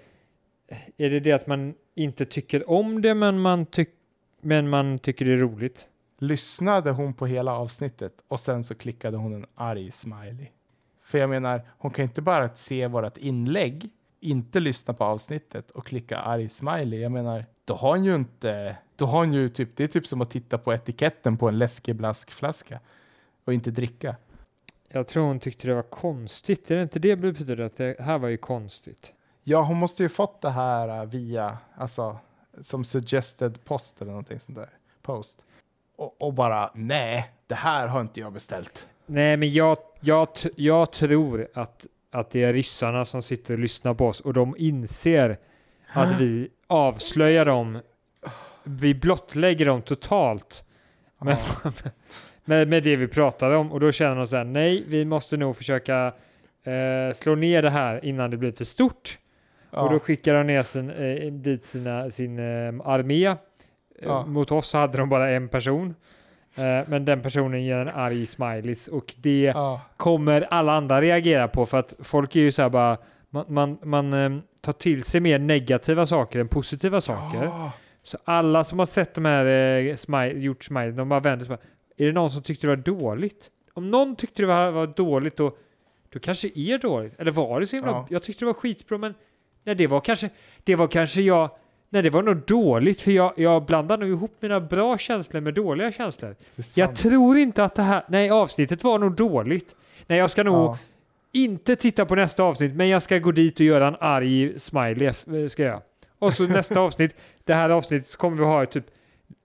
Är 0.97 1.11
det 1.11 1.21
det 1.21 1.33
att 1.33 1.47
man 1.47 1.75
inte 1.95 2.25
tycker 2.25 2.71
om 2.71 3.03
det, 3.03 3.15
men 3.15 3.41
man, 3.41 3.67
tyck, 3.67 3.91
men 4.41 4.69
man 4.69 4.99
tycker 4.99 5.25
det 5.25 5.33
är 5.33 5.37
roligt? 5.37 5.89
lyssnade 6.23 6.91
hon 6.91 7.15
på 7.15 7.27
hela 7.27 7.53
avsnittet 7.53 8.13
och 8.29 8.41
sen 8.41 8.65
så 8.65 8.75
klickade 8.75 9.17
hon 9.17 9.35
en 9.35 9.47
arg 9.55 9.91
smiley. 9.91 10.47
För 11.03 11.19
jag 11.19 11.31
menar, 11.31 11.63
hon 11.79 11.91
kan 11.91 12.03
inte 12.03 12.23
bara 12.23 12.49
se 12.49 12.87
vårt 12.87 13.17
inlägg, 13.17 13.91
inte 14.21 14.61
lyssna 14.61 14.95
på 14.95 15.05
avsnittet 15.05 15.71
och 15.71 15.87
klicka 15.87 16.19
arg 16.19 16.49
smiley. 16.49 17.01
Jag 17.01 17.13
menar, 17.13 17.47
då 17.65 17.75
har 17.75 17.97
hon 17.97 18.05
ju 18.05 18.15
inte, 18.15 18.77
då 18.97 19.07
har 19.07 19.19
hon 19.19 19.33
ju 19.33 19.49
typ, 19.49 19.77
det 19.77 19.85
är 19.85 19.89
typ 19.89 20.07
som 20.07 20.21
att 20.21 20.31
titta 20.31 20.59
på 20.59 20.73
etiketten 20.73 21.37
på 21.37 21.49
en 21.49 21.59
läskeblaskflaska 21.59 22.81
och 23.45 23.55
inte 23.55 23.71
dricka. 23.71 24.17
Jag 24.95 25.07
tror 25.07 25.25
hon 25.25 25.41
tyckte 25.41 25.67
det 25.67 25.75
var 25.75 25.83
konstigt. 25.83 26.71
Är 26.71 26.77
det 26.77 26.83
inte 26.83 26.99
det 26.99 27.17
betyder 27.17 27.61
att 27.61 27.77
det 27.77 28.01
här 28.01 28.19
var 28.19 28.29
ju 28.29 28.37
konstigt? 28.37 29.13
Ja, 29.43 29.63
hon 29.63 29.77
måste 29.77 30.03
ju 30.03 30.09
fått 30.09 30.41
det 30.41 30.51
här 30.51 31.01
äh, 31.01 31.05
via, 31.05 31.59
alltså, 31.75 32.19
som 32.61 32.85
suggested 32.85 33.65
post 33.65 34.03
eller 34.03 34.11
någonting 34.11 34.41
sånt 34.41 34.59
där, 34.59 34.69
post. 35.03 35.45
Och, 35.97 36.23
och 36.23 36.35
bara, 36.35 36.71
nej, 36.75 37.31
det 37.47 37.55
här 37.55 37.87
har 37.87 38.01
inte 38.01 38.21
jag 38.21 38.33
beställt. 38.33 38.87
Nej, 39.07 39.37
men 39.37 39.53
jag, 39.53 39.77
jag, 40.01 40.29
jag 40.57 40.93
tror 40.93 41.49
att, 41.55 41.87
att 42.11 42.31
det 42.31 42.45
är 42.45 42.53
ryssarna 42.53 43.05
som 43.05 43.23
sitter 43.23 43.55
och 43.55 43.61
lyssnar 43.61 43.95
på 43.95 44.07
oss 44.07 44.21
och 44.21 44.35
de 44.35 44.55
inser 44.59 45.39
att 45.93 46.21
vi 46.21 46.49
avslöjar 46.67 47.45
dem. 47.45 47.81
Vi 48.65 48.95
blottlägger 48.95 49.67
dem 49.67 49.83
totalt. 49.83 50.65
Men, 51.19 51.37
med, 52.45 52.69
med 52.69 52.83
det 52.83 52.97
vi 52.97 53.09
pratar 53.09 53.51
om 53.51 53.73
och 53.73 53.81
då 53.81 53.93
känner 53.93 54.17
de 54.17 54.27
så 54.27 54.37
här, 54.37 54.45
nej, 54.45 54.85
vi 54.89 55.05
måste 55.05 55.37
nog 55.37 55.57
försöka 55.57 56.13
eh, 56.65 57.15
slå 57.15 57.35
ner 57.35 57.63
det 57.63 57.71
här 57.71 58.05
innan 58.05 58.31
det 58.31 58.37
blir 58.37 58.53
för 58.53 58.65
stort. 58.65 59.19
Och 59.71 59.91
då 59.91 59.99
skickar 59.99 60.35
de 60.35 60.47
ner 60.47 60.63
sin, 60.63 60.91
eh, 60.91 61.33
dit 61.33 61.65
sina, 61.65 62.11
sin 62.11 62.39
eh, 62.39 62.75
armé. 62.85 63.27
Eh, 63.27 63.37
Ja. 64.05 64.27
Mot 64.27 64.53
oss 64.53 64.69
så 64.69 64.79
hade 64.79 64.99
de 64.99 65.09
bara 65.09 65.31
en 65.31 65.49
person. 65.49 65.95
Eh, 66.57 66.89
men 66.89 67.05
den 67.05 67.23
personen 67.23 67.65
ger 67.65 67.77
en 67.77 67.89
arg 67.89 68.27
smileys 68.27 68.89
och 68.89 69.15
det 69.17 69.43
ja. 69.43 69.81
kommer 69.97 70.47
alla 70.51 70.73
andra 70.73 71.01
reagera 71.01 71.49
på 71.49 71.67
för 71.67 71.79
att 71.79 71.95
folk 72.01 72.37
är 72.37 72.41
ju 72.41 72.53
så 72.53 72.63
här 72.63 72.69
bara 72.69 72.97
man, 73.31 73.45
man, 73.49 73.79
man 73.83 74.13
eh, 74.13 74.31
tar 74.61 74.73
till 74.73 75.03
sig 75.03 75.21
mer 75.21 75.39
negativa 75.39 76.07
saker 76.07 76.41
än 76.41 76.49
positiva 76.49 77.01
saker. 77.01 77.45
Ja. 77.45 77.73
Så 78.03 78.19
alla 78.25 78.65
som 78.65 78.79
har 78.79 78.87
sett 78.87 79.15
de 79.15 79.25
här 79.25 79.47
eh, 79.47 79.97
smile, 79.97 80.39
gjort 80.39 80.65
smile, 80.65 80.91
de 80.91 81.09
bara 81.09 81.21
vänder 81.21 81.45
sig 81.45 81.57
bara, 81.57 81.63
är 82.03 82.07
det 82.07 82.13
någon 82.13 82.31
som 82.31 82.43
tyckte 82.43 82.67
det 82.67 82.77
var 82.77 82.83
dåligt? 82.83 83.51
Om 83.75 83.91
någon 83.91 84.17
tyckte 84.17 84.43
det 84.43 84.47
var, 84.47 84.71
var 84.71 84.87
dåligt 84.87 85.37
då, 85.37 85.57
då 86.13 86.19
kanske 86.19 86.49
är 86.55 86.79
dåligt. 86.79 87.21
Eller 87.21 87.31
var 87.31 87.61
det 87.61 87.67
så 87.67 87.77
himla, 87.77 87.91
Ja. 87.91 88.07
jag 88.11 88.23
tyckte 88.23 88.41
det 88.45 88.47
var 88.47 88.55
skitbra 88.55 88.99
men 88.99 89.15
nej, 89.65 89.75
det 89.75 89.87
var 89.87 90.01
kanske, 90.01 90.31
det 90.65 90.75
var 90.77 90.87
kanske 90.89 91.21
jag, 91.23 91.51
Nej, 91.89 92.03
det 92.03 92.11
var 92.11 92.23
nog 92.23 92.37
dåligt 92.47 93.01
för 93.01 93.11
jag, 93.11 93.33
jag 93.37 93.65
blandar 93.65 93.97
nog 93.99 94.09
ihop 94.09 94.33
mina 94.41 94.61
bra 94.61 94.99
känslor 94.99 95.41
med 95.41 95.55
dåliga 95.55 95.93
känslor. 95.93 96.37
Jag 96.75 96.97
tror 96.97 97.37
inte 97.39 97.65
att 97.65 97.75
det 97.75 97.83
här... 97.83 98.03
Nej, 98.09 98.31
avsnittet 98.31 98.85
var 98.85 98.99
nog 98.99 99.15
dåligt. 99.15 99.75
Nej, 100.07 100.19
jag 100.19 100.31
ska 100.31 100.43
nog 100.45 100.55
Ja. 100.55 100.79
inte 101.33 101.77
titta 101.77 102.07
på 102.07 102.15
nästa 102.15 102.43
avsnitt, 102.43 102.75
men 102.77 102.89
jag 102.89 103.03
ska 103.03 103.19
gå 103.19 103.33
dit 103.33 103.55
och 103.61 103.67
göra 103.67 103.87
en 103.89 103.97
arg 104.01 104.61
smiley. 104.61 105.07
eh, 105.07 105.49
Ska 105.49 105.63
jag. 105.63 105.83
Och 106.19 106.33
så 106.33 106.43
nästa 106.47 106.81
avsnitt, 106.87 107.17
det 107.45 107.55
här 107.55 107.71
avsnittet, 107.71 108.09
så 108.09 108.19
kommer 108.19 108.37
vi 108.37 108.45
ha 108.45 108.67
typ 108.67 108.85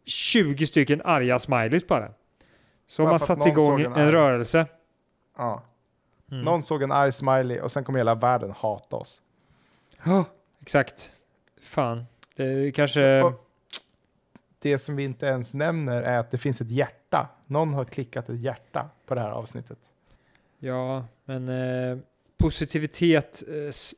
20 0.06 0.66
stycken 0.68 1.02
arga 1.06 1.40
smileys 1.40 1.88
bara. 1.88 2.10
Så 2.88 3.04
Bara 3.04 3.10
man 3.12 3.20
för 3.20 3.24
att 3.24 3.28
satt 3.28 3.38
någon 3.38 3.48
igång 3.48 3.82
en, 3.82 3.94
en 3.94 4.12
rörelse. 4.12 4.66
Ja. 5.38 5.64
Mm. 6.32 6.44
Någon 6.46 6.64
såg 6.64 6.84
en 6.84 6.92
arg 6.92 7.12
smiley 7.12 7.60
och 7.60 7.72
sen 7.72 7.84
kommer 7.84 8.00
hela 8.00 8.16
världen 8.16 8.52
hata 8.52 8.96
oss. 8.96 9.22
Ja, 10.04 10.26
exakt. 10.62 11.12
Fan. 11.62 12.06
Det 12.36 12.72
kanske... 12.76 13.22
Och- 13.24 13.44
Det 14.60 14.78
som 14.78 14.96
vi 14.96 15.04
inte 15.04 15.26
ens 15.26 15.54
nämner 15.54 16.02
är 16.02 16.18
att 16.20 16.32
det 16.32 16.38
finns 16.38 16.62
ett 16.62 16.70
hjärta. 16.72 17.30
Någon 17.46 17.74
har 17.74 17.86
klickat 17.86 18.30
ett 18.30 18.40
hjärta 18.40 18.90
på 19.06 19.16
det 19.16 19.22
här 19.22 19.30
avsnittet. 19.32 19.78
Ja, 20.60 21.06
men 21.26 21.50
eh, 21.50 21.98
positivitet 22.38 23.44
eh, 23.48 23.56
s, 23.56 23.96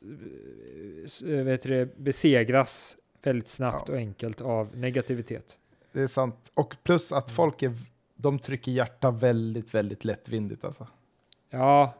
eh, 1.22 1.44
vet 1.44 1.62
du 1.62 1.68
det, 1.70 1.96
besegras 1.98 2.96
väldigt 3.22 3.48
snabbt 3.48 3.88
Ja. 3.88 3.92
och 3.94 3.98
enkelt 3.98 4.40
av 4.40 4.76
negativitet. 4.78 5.58
Det 5.92 6.00
är 6.00 6.06
sant. 6.06 6.50
Och 6.54 6.76
plus 6.82 7.12
att 7.12 7.30
folk 7.30 7.62
är, 7.62 7.72
de 8.20 8.38
trycker 8.38 8.72
hjärta 8.72 9.10
väldigt, 9.10 9.74
väldigt 9.74 10.04
lättvindigt 10.04 10.64
alltså. 10.64 10.86
Ja, 11.50 11.94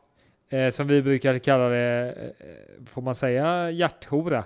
eh, 0.48 0.70
som 0.70 0.86
vi 0.86 1.02
brukar 1.02 1.38
kalla 1.38 1.68
det, 1.68 2.14
eh, 2.38 2.84
får 2.86 3.02
man 3.02 3.14
säga 3.14 3.70
hjärthora? 3.70 4.44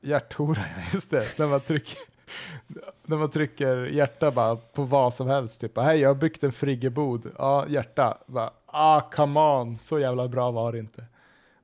Hjärthora, 0.00 0.64
ja, 0.76 0.82
just 0.92 1.10
det. 1.10 1.38
När 1.38 1.46
man 1.46 1.60
trycker, 1.60 1.98
när 3.06 3.16
man 3.16 3.30
trycker 3.30 3.86
hjärta 3.86 4.30
bara 4.30 4.56
på 4.56 4.82
vad 4.82 5.14
som 5.14 5.28
helst. 5.28 5.60
Typ, 5.60 5.78
hej 5.78 6.00
jag 6.00 6.10
har 6.10 6.14
byggt 6.14 6.44
en 6.44 6.52
friggebod. 6.52 7.30
Ja, 7.38 7.66
hjärta. 7.68 8.18
Bara, 8.26 8.50
ah, 8.66 9.00
come 9.00 9.40
on. 9.40 9.78
Så 9.78 9.98
jävla 9.98 10.28
bra 10.28 10.50
var 10.50 10.72
det 10.72 10.78
inte. 10.78 11.04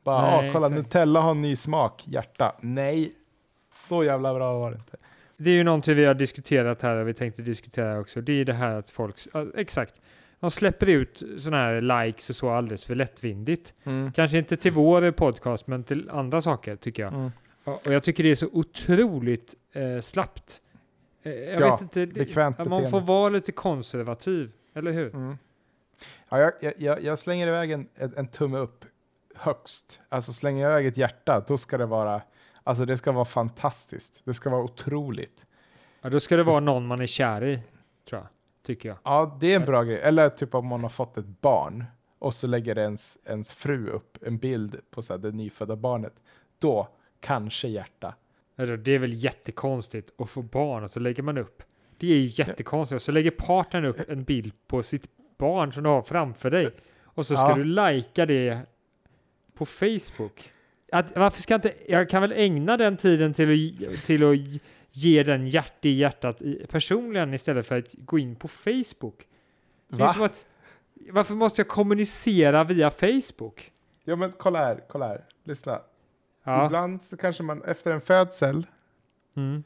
Bara, 0.05 0.23
Nej, 0.23 0.49
ah, 0.49 0.53
kolla, 0.53 0.67
exakt. 0.67 0.85
Nutella 0.85 1.21
har 1.21 1.31
en 1.31 1.43
ny 1.43 1.57
smak. 1.57 2.05
Hjärta. 2.07 2.57
Nej, 2.61 3.13
så 3.73 4.05
jävla 4.05 4.35
bra 4.35 4.59
var 4.59 4.71
det 4.71 4.77
inte. 4.77 4.97
Det 5.43 5.51
är 5.51 5.55
ju 5.55 5.65
någonting 5.65 5.97
vi 5.97 6.05
har 6.05 6.15
diskuterat 6.15 6.83
här 6.83 6.97
och 6.97 7.09
vi 7.09 7.15
tänkte 7.15 7.43
diskutera 7.43 8.01
också. 8.01 8.21
Det 8.21 8.33
är 8.33 8.45
det 8.45 8.53
här 8.53 8.75
att 8.75 8.91
folk, 8.91 9.17
exakt, 9.57 10.01
de 10.41 10.51
släpper 10.51 10.89
ut 10.89 11.23
sådana 11.39 11.63
här 11.63 11.81
likes 12.05 12.31
och 12.31 12.37
så 12.37 12.51
alldeles 12.51 12.85
för 12.85 12.95
lättvindigt. 12.95 13.75
Kanske 14.15 14.39
inte 14.39 14.57
till 14.57 14.73
vår 14.73 15.11
podcast, 15.11 15.67
men 15.67 15.85
till 15.85 16.11
andra 16.11 16.41
saker 16.41 16.77
tycker 16.77 17.03
jag. 17.03 17.13
Mm. 17.13 17.31
Och 17.65 17.87
jag 17.93 18.03
tycker 18.03 18.23
det 18.23 18.31
är 18.31 18.35
så 18.35 18.49
otroligt 18.53 19.55
eh, 19.73 20.01
slappt. 20.01 20.61
Eh, 21.23 21.33
jag 21.33 21.61
Ja, 21.63 21.71
vet 21.73 21.81
inte, 21.81 22.07
det, 22.07 22.37
man 22.69 22.91
får 22.91 23.01
vara 23.01 23.29
lite 23.29 23.53
konservativ, 23.53 24.51
eller 24.75 24.93
hur? 24.93 25.15
Mm. 25.15 25.39
Ja, 26.29 26.39
jag, 26.39 26.53
jag- 26.61 26.75
jag, 26.77 27.03
jag 27.03 27.19
slänger 27.19 27.47
iväg 27.49 27.71
en, 27.71 27.89
en, 27.95 28.15
en 28.17 28.29
tumme 28.29 28.59
upp 28.59 28.85
högst. 29.35 30.01
Alltså 30.09 30.33
slänger 30.33 30.63
jag 30.63 30.73
iväg 30.73 30.87
ett 30.87 30.97
hjärta, 30.97 31.45
då 31.49 31.59
ska 31.59 31.79
det 31.79 31.87
vara, 31.87 32.23
alltså 32.65 32.85
det 32.85 32.97
ska 32.97 33.13
vara 33.13 33.25
fantastiskt. 33.25 34.23
Det 34.25 34.35
ska 34.35 34.51
vara 34.51 34.63
otroligt. 34.63 35.47
Ja, 36.01 36.11
då 36.11 36.21
ska 36.21 36.37
det 36.37 36.43
vara 36.43 36.61
någon 36.61 36.87
man 36.87 37.01
är 37.01 37.07
kär 37.07 37.45
i, 37.45 37.63
tror 38.09 38.21
jag. 38.21 38.29
Tycker 38.67 38.89
jag. 38.89 38.99
Ja, 39.05 39.37
det 39.41 39.53
är 39.53 39.57
en 39.61 39.67
bra 39.67 39.83
grej. 39.83 40.01
Eller 40.01 40.29
typ 40.29 40.55
om 40.55 40.67
man 40.67 40.83
har 40.83 40.89
fått 40.91 41.17
ett 41.19 41.41
barn 41.41 41.85
och 42.19 42.35
så 42.35 42.47
lägger 42.47 42.79
ens, 42.79 43.19
ens 43.25 43.53
fru 43.53 43.89
upp 43.89 44.19
en 44.23 44.39
bild 44.39 44.81
på 44.91 45.03
så 45.03 45.13
här, 45.13 45.19
det 45.19 45.31
nyfödda 45.33 45.77
barnet. 45.77 46.13
Då 46.59 46.89
kanske 47.21 47.69
hjärta. 47.69 48.15
Alltså, 48.57 48.77
det 48.77 48.93
är 48.93 48.99
väl 48.99 49.15
jättekonstigt 49.15 50.21
att 50.21 50.31
få 50.31 50.43
barn 50.43 50.85
och 50.85 50.91
så 50.91 51.01
lägger 51.01 51.23
man 51.23 51.39
upp. 51.39 51.63
Det 51.99 52.13
är 52.13 52.17
ju 52.17 52.33
jättekonstigt. 52.35 52.97
Och 52.97 53.03
så 53.03 53.13
lägger 53.13 53.31
partnern 53.31 53.85
upp 53.85 54.01
en 54.11 54.25
bild 54.25 54.53
på 54.67 54.83
sitt 54.83 55.07
barn 55.39 55.73
som 55.73 55.83
du 55.83 55.89
har 55.89 56.03
framför 56.03 56.51
dig. 56.51 56.71
Och 57.05 57.27
så 57.27 57.37
ska 57.37 57.49
Ja. 57.49 57.55
du 57.55 57.65
lajka 57.65 58.27
det 58.27 58.61
på 59.55 59.67
Facebook. 59.67 60.51
Att, 60.93 61.17
varför 61.17 61.41
ska 61.43 61.55
inte, 61.55 61.75
jag 61.89 62.11
kan 62.11 62.23
väl 62.23 62.33
ägna 62.33 62.77
den 62.77 62.97
tiden 62.97 63.35
till 63.35 63.51
att, 63.89 64.05
till 64.05 64.25
att 64.25 64.63
ge 64.91 65.23
den 65.23 65.49
hjärt 65.49 65.85
i 65.85 65.91
hjärtat 65.91 66.43
personligen 66.69 67.35
istället 67.35 67.67
för 67.67 67.79
att 67.79 67.93
gå 67.95 68.19
in 68.19 68.37
på 68.37 68.49
Facebook. 68.49 69.27
Va? 69.89 70.15
att, 70.25 70.47
varför 71.11 71.35
måste 71.35 71.61
jag 71.61 71.69
kommunicera 71.69 72.65
via 72.65 72.91
Facebook? 72.91 73.73
Ja 74.05 74.17
men 74.17 74.33
kolla 74.33 74.59
här, 74.59 74.85
kolla 74.89 75.09
här. 75.09 75.25
Lyssna. 75.45 75.81
Ja. 76.45 76.67
Ibland 76.67 77.05
så 77.05 77.17
kanske 77.17 77.43
man 77.43 77.63
efter 77.65 77.93
en 77.93 78.01
födsel 78.01 78.67
Mm. 79.37 79.65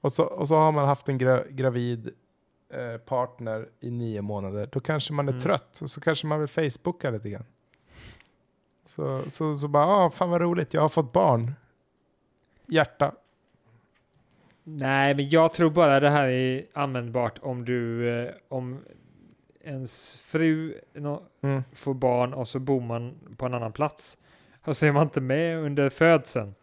och 0.00 0.12
så, 0.12 0.24
och 0.24 0.48
så 0.48 0.54
har 0.54 0.72
man 0.72 0.88
haft 0.88 1.08
en 1.08 1.18
gra, 1.18 1.44
gravid 1.50 2.10
eh, 2.72 2.96
partner 3.00 3.68
i 3.80 3.90
nio 3.90 4.22
månader. 4.22 4.68
Då 4.72 4.80
kanske 4.80 5.12
man 5.12 5.28
är 5.28 5.32
Mm. 5.32 5.42
trött 5.42 5.80
och 5.82 5.90
så 5.90 6.00
kanske 6.00 6.26
man 6.26 6.38
vill 6.40 6.48
Facebooka 6.48 7.10
lite 7.10 7.30
grann. 7.30 7.44
Så, 8.86 9.30
så, 9.30 9.56
så 9.58 9.68
bara, 9.68 9.86
ah, 9.86 10.10
fan 10.10 10.30
vad 10.30 10.40
roligt, 10.40 10.74
jag 10.74 10.80
har 10.80 10.88
fått 10.88 11.12
barn. 11.12 11.52
Hjärta. 12.66 13.12
Nej, 14.64 15.14
men 15.14 15.28
jag 15.28 15.52
tror 15.54 15.70
bara 15.70 16.00
det 16.00 16.10
här 16.10 16.28
är 16.28 16.64
användbart 16.74 17.38
om 17.42 17.64
du, 17.64 18.08
eh, 18.10 18.30
om 18.48 18.78
ens 19.64 20.18
fru 20.20 20.74
nå- 20.94 21.22
Mm. 21.42 21.62
får 21.72 21.94
barn 21.94 22.34
och 22.34 22.48
så 22.48 22.58
bor 22.58 22.80
man 22.80 23.14
på 23.36 23.46
en 23.46 23.54
annan 23.54 23.72
plats. 23.72 24.18
Och 24.64 24.76
så 24.76 24.86
är 24.86 24.92
man 24.92 25.02
inte 25.02 25.20
med 25.20 25.58
under 25.58 25.88
födseln. 25.90 26.54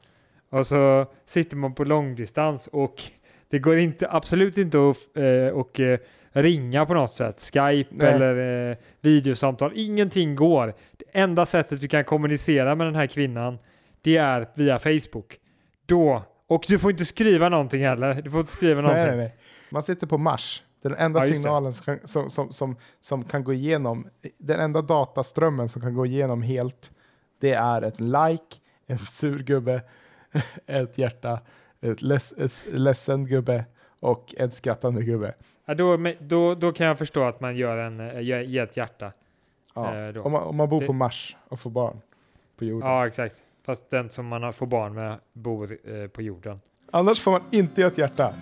Och 0.50 0.68
så 0.68 1.06
sitter 1.26 1.58
man 1.58 1.74
på 1.74 1.84
långdistans 1.84 2.68
och 2.68 3.02
det 3.50 3.60
går 3.60 3.78
inte, 3.78 4.08
absolut 4.12 4.58
inte 4.58 4.90
att 4.90 5.18
eh, 5.18 5.48
och, 5.60 5.80
eh, 5.80 6.00
ringa 6.34 6.86
på 6.86 6.94
något 6.94 7.14
sätt. 7.14 7.42
Skype 7.42 7.90
Nej. 7.96 8.14
eller 8.14 8.70
eh, 8.72 8.78
videosamtal. 9.02 9.72
Ingenting 9.76 10.36
går. 10.36 10.74
Det 10.92 11.06
enda 11.12 11.46
sättet 11.46 11.82
du 11.82 11.88
kan 11.88 12.04
kommunicera 12.04 12.76
med 12.76 12.88
den 12.88 12.96
här 12.96 13.08
kvinnan 13.08 13.58
det 14.04 14.18
är 14.18 14.48
via 14.54 14.80
Facebook. 14.80 15.40
Då. 15.86 16.24
Och 16.48 16.66
du 16.68 16.80
får 16.80 16.92
inte 16.92 17.06
skriva 17.06 17.50
någonting 17.50 17.86
heller. 17.86 18.22
Du 18.22 18.32
får 18.32 18.40
inte 18.40 18.52
skriva 18.52 18.82
någonting. 18.82 19.08
Nej, 19.08 19.18
nej. 19.18 19.36
Man 19.70 19.84
sitter 19.84 20.08
på 20.08 20.18
Mars. 20.18 20.64
Den 20.82 20.96
enda 20.96 21.28
Ja, 21.28 21.34
signalen 21.34 21.74
som 21.74 22.00
som, 22.04 22.30
som, 22.30 22.52
som, 22.52 22.76
som 23.00 23.24
kan 23.24 23.44
gå 23.44 23.54
igenom, 23.54 24.08
den 24.38 24.60
enda 24.60 24.82
dataströmmen 24.82 25.70
som 25.70 25.82
kan 25.82 25.94
gå 25.94 26.06
igenom 26.06 26.42
helt, 26.42 26.92
det 27.40 27.54
är 27.54 27.82
ett 27.82 28.00
like, 28.00 28.58
en 28.88 28.98
sur 28.98 29.44
gubbe, 29.44 29.82
ett 30.68 30.98
hjärta, 30.98 31.40
ett, 31.82 32.02
leds, 32.02 32.34
ett 32.38 32.66
ledsen 32.74 33.26
gubbe 33.26 33.66
och 34.04 34.36
en 34.38 34.52
skrattande 34.52 35.04
gubbe. 35.04 35.34
Ja, 35.66 35.74
då, 35.76 35.98
då, 36.20 36.56
då 36.56 36.72
kan 36.72 36.88
jag 36.88 36.98
förstå 36.98 37.24
att 37.24 37.42
man 37.42 37.56
gör 37.56 37.78
en, 37.78 38.00
eh, 38.00 38.20
ger 38.22 38.64
ett 38.64 38.78
hjärta. 38.78 39.12
Ja. 39.76 40.12
Då. 40.12 40.22
om, 40.22 40.32
man, 40.32 40.44
om 40.44 40.56
man 40.56 40.70
bor 40.70 40.80
Det- 40.82 40.88
på 40.88 40.94
Mars 40.94 41.36
och 41.50 41.60
får 41.60 41.70
barn 41.70 42.02
på 42.58 42.66
jorden. 42.66 42.90
Ja, 42.90 43.08
exakt. 43.08 43.44
Fast 43.66 43.90
den 43.90 44.10
som 44.10 44.28
man 44.28 44.54
får 44.54 44.66
barn 44.66 44.94
med 44.94 45.16
bor 45.34 45.78
eh, 45.84 46.08
på 46.08 46.22
jorden. 46.22 46.62
Annars 46.92 47.20
får 47.22 47.32
man 47.32 47.42
inte 47.52 47.84
ett 47.84 47.98
hjärta. 47.98 48.34